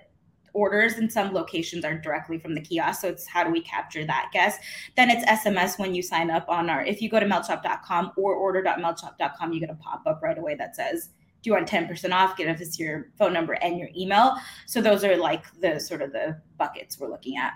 orders 0.56 0.96
in 0.96 1.10
some 1.10 1.34
locations 1.34 1.84
are 1.84 1.98
directly 1.98 2.38
from 2.38 2.54
the 2.54 2.60
kiosk. 2.60 3.02
So 3.02 3.08
it's 3.08 3.26
how 3.26 3.44
do 3.44 3.50
we 3.50 3.60
capture 3.60 4.04
that 4.06 4.30
guest? 4.32 4.60
Then 4.96 5.10
it's 5.10 5.24
SMS 5.26 5.78
when 5.78 5.94
you 5.94 6.02
sign 6.02 6.30
up 6.30 6.48
on 6.48 6.70
our, 6.70 6.82
if 6.82 7.02
you 7.02 7.10
go 7.10 7.20
to 7.20 7.26
meltshop.com 7.26 8.12
or 8.16 8.34
order.meltshop.com, 8.34 9.52
you 9.52 9.60
get 9.60 9.70
a 9.70 9.74
pop 9.74 10.02
up 10.06 10.20
right 10.22 10.38
away 10.38 10.54
that 10.54 10.74
says, 10.74 11.10
do 11.42 11.50
you 11.50 11.52
want 11.52 11.68
10% 11.68 12.12
off? 12.12 12.36
Get 12.36 12.48
us 12.48 12.78
your 12.78 13.10
phone 13.18 13.32
number 13.32 13.52
and 13.52 13.78
your 13.78 13.90
email. 13.96 14.34
So 14.66 14.80
those 14.80 15.04
are 15.04 15.16
like 15.16 15.44
the 15.60 15.78
sort 15.78 16.02
of 16.02 16.12
the 16.12 16.40
buckets 16.58 16.98
we're 16.98 17.10
looking 17.10 17.36
at. 17.36 17.52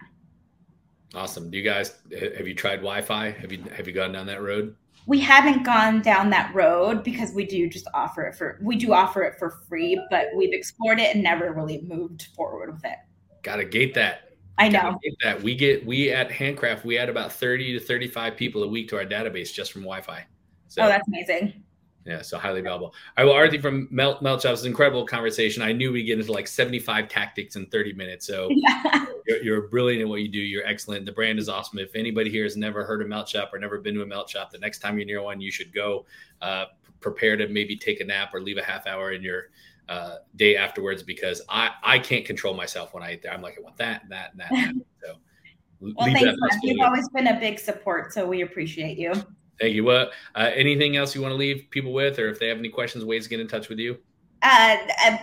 Awesome. 1.14 1.50
Do 1.50 1.58
you 1.58 1.64
guys 1.64 1.94
have 2.36 2.46
you 2.46 2.54
tried 2.54 2.76
Wi-Fi? 2.76 3.30
Have 3.32 3.50
you 3.50 3.64
have 3.76 3.88
you 3.88 3.92
gone 3.92 4.12
down 4.12 4.26
that 4.26 4.42
road? 4.42 4.76
We 5.10 5.18
haven't 5.18 5.64
gone 5.64 6.00
down 6.02 6.30
that 6.30 6.54
road 6.54 7.02
because 7.02 7.32
we 7.32 7.44
do 7.44 7.68
just 7.68 7.88
offer 7.92 8.22
it 8.22 8.36
for 8.36 8.60
we 8.62 8.76
do 8.76 8.92
offer 8.92 9.24
it 9.24 9.34
for 9.40 9.58
free, 9.68 10.00
but 10.08 10.28
we've 10.36 10.52
explored 10.52 11.00
it 11.00 11.16
and 11.16 11.24
never 11.24 11.52
really 11.52 11.80
moved 11.82 12.28
forward 12.36 12.72
with 12.72 12.84
it. 12.84 12.94
Gotta 13.42 13.64
gate 13.64 13.92
that. 13.94 14.30
I 14.56 14.68
know 14.68 15.00
that 15.24 15.42
we 15.42 15.56
get 15.56 15.84
we 15.84 16.12
at 16.12 16.30
Handcraft 16.30 16.84
we 16.84 16.96
add 16.96 17.08
about 17.08 17.32
thirty 17.32 17.72
to 17.72 17.80
thirty 17.84 18.06
five 18.06 18.36
people 18.36 18.62
a 18.62 18.68
week 18.68 18.88
to 18.90 18.98
our 18.98 19.04
database 19.04 19.52
just 19.52 19.72
from 19.72 19.82
Wi-Fi. 19.82 20.24
So, 20.68 20.84
oh, 20.84 20.86
that's 20.86 21.08
amazing. 21.08 21.64
Yeah, 22.06 22.22
so 22.22 22.38
highly 22.38 22.62
valuable. 22.62 22.94
I 23.16 23.24
will 23.24 23.34
Aarti 23.34 23.60
from 23.60 23.86
Melt 23.90 24.22
Melt 24.22 24.40
Shop's 24.40 24.64
incredible 24.64 25.04
conversation. 25.06 25.62
I 25.62 25.72
knew 25.72 25.92
we 25.92 26.02
get 26.02 26.18
into 26.18 26.32
like 26.32 26.48
75 26.48 27.08
tactics 27.08 27.56
in 27.56 27.66
30 27.66 27.92
minutes. 27.92 28.26
So 28.26 28.48
yeah. 28.54 29.04
you're, 29.26 29.42
you're, 29.42 29.68
brilliant 29.68 30.02
at 30.02 30.08
what 30.08 30.22
you 30.22 30.28
do. 30.28 30.38
You're 30.38 30.66
excellent. 30.66 31.04
The 31.04 31.12
brand 31.12 31.38
is 31.38 31.50
awesome. 31.50 31.78
If 31.78 31.94
anybody 31.94 32.30
here 32.30 32.44
has 32.44 32.56
never 32.56 32.84
heard 32.84 33.02
of 33.02 33.08
Melt 33.08 33.28
Shop 33.28 33.50
or 33.52 33.58
never 33.58 33.78
been 33.78 33.94
to 33.96 34.02
a 34.02 34.06
Melt 34.06 34.30
Shop, 34.30 34.50
the 34.50 34.58
next 34.58 34.78
time 34.78 34.96
you're 34.96 35.06
near 35.06 35.22
one, 35.22 35.40
you 35.40 35.50
should 35.50 35.74
go. 35.74 36.06
Uh, 36.40 36.66
prepare 37.00 37.36
to 37.36 37.48
maybe 37.48 37.76
take 37.76 38.00
a 38.00 38.04
nap 38.04 38.34
or 38.34 38.40
leave 38.40 38.58
a 38.58 38.62
half 38.62 38.86
hour 38.86 39.12
in 39.12 39.22
your 39.22 39.48
uh, 39.88 40.16
day 40.36 40.56
afterwards 40.56 41.02
because 41.02 41.42
I 41.48 41.72
I 41.82 41.98
can't 41.98 42.24
control 42.24 42.54
myself 42.54 42.94
when 42.94 43.02
I 43.02 43.14
eat 43.14 43.22
there. 43.22 43.32
I'm 43.32 43.42
like 43.42 43.56
I 43.58 43.62
want 43.62 43.76
that 43.76 44.02
and 44.04 44.12
that 44.12 44.32
and 44.32 44.40
that. 44.40 44.52
And 44.52 44.80
that. 44.80 44.86
So. 45.02 45.14
Well, 45.80 46.12
thanks. 46.12 46.38
You've 46.62 46.80
always 46.82 47.08
been 47.08 47.28
a 47.28 47.40
big 47.40 47.58
support, 47.58 48.12
so 48.12 48.26
we 48.26 48.42
appreciate 48.42 48.98
you. 48.98 49.14
Thank 49.60 49.74
you. 49.74 49.84
Well, 49.84 50.10
uh, 50.34 50.50
anything 50.54 50.96
else 50.96 51.14
you 51.14 51.20
want 51.20 51.32
to 51.32 51.36
leave 51.36 51.66
people 51.70 51.92
with, 51.92 52.18
or 52.18 52.28
if 52.28 52.40
they 52.40 52.48
have 52.48 52.58
any 52.58 52.70
questions, 52.70 53.04
ways 53.04 53.24
to 53.24 53.30
get 53.30 53.40
in 53.40 53.48
touch 53.48 53.68
with 53.68 53.78
you? 53.78 53.98
Uh, 54.42 54.78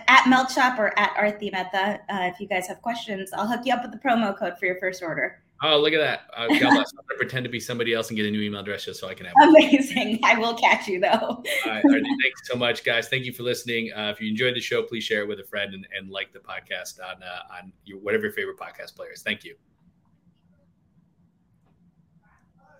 at 0.06 0.28
Melt 0.28 0.52
Shop 0.52 0.78
or 0.78 0.96
at 0.96 1.12
Aarti 1.14 1.50
Mehta. 1.50 2.00
Uh, 2.08 2.30
if 2.32 2.38
you 2.38 2.46
guys 2.46 2.68
have 2.68 2.80
questions, 2.80 3.32
I'll 3.32 3.48
hook 3.48 3.62
you 3.64 3.74
up 3.74 3.82
with 3.82 3.90
the 3.90 3.98
promo 3.98 4.38
code 4.38 4.56
for 4.60 4.66
your 4.66 4.78
first 4.78 5.02
order. 5.02 5.42
Oh, 5.60 5.76
look 5.76 5.92
at 5.92 5.98
that! 5.98 6.28
Uh, 6.36 6.46
God 6.46 6.60
bless. 6.60 6.92
I'm 6.92 7.04
gonna 7.08 7.18
pretend 7.18 7.42
to 7.42 7.50
be 7.50 7.58
somebody 7.58 7.92
else 7.92 8.10
and 8.10 8.16
get 8.16 8.26
a 8.26 8.30
new 8.30 8.40
email 8.40 8.60
address 8.60 8.84
just 8.84 9.00
so 9.00 9.08
I 9.08 9.14
can 9.14 9.26
have. 9.26 9.34
Amazing! 9.42 10.20
I 10.22 10.38
will 10.38 10.54
catch 10.54 10.86
you 10.86 11.00
though. 11.00 11.08
All 11.10 11.42
right, 11.66 11.82
right, 11.84 12.02
thanks 12.22 12.42
so 12.44 12.54
much, 12.54 12.84
guys. 12.84 13.08
Thank 13.08 13.24
you 13.24 13.32
for 13.32 13.42
listening. 13.42 13.92
Uh, 13.92 14.12
if 14.14 14.20
you 14.20 14.30
enjoyed 14.30 14.54
the 14.54 14.60
show, 14.60 14.84
please 14.84 15.02
share 15.02 15.22
it 15.22 15.26
with 15.26 15.40
a 15.40 15.44
friend 15.44 15.74
and, 15.74 15.84
and 15.98 16.10
like 16.10 16.32
the 16.32 16.38
podcast 16.38 17.00
on 17.00 17.20
uh, 17.24 17.56
on 17.56 17.72
your, 17.84 17.98
whatever 17.98 18.26
your 18.26 18.32
favorite 18.34 18.56
podcast 18.56 18.94
player 18.94 19.10
is. 19.10 19.22
Thank 19.22 19.42
you. 19.42 19.56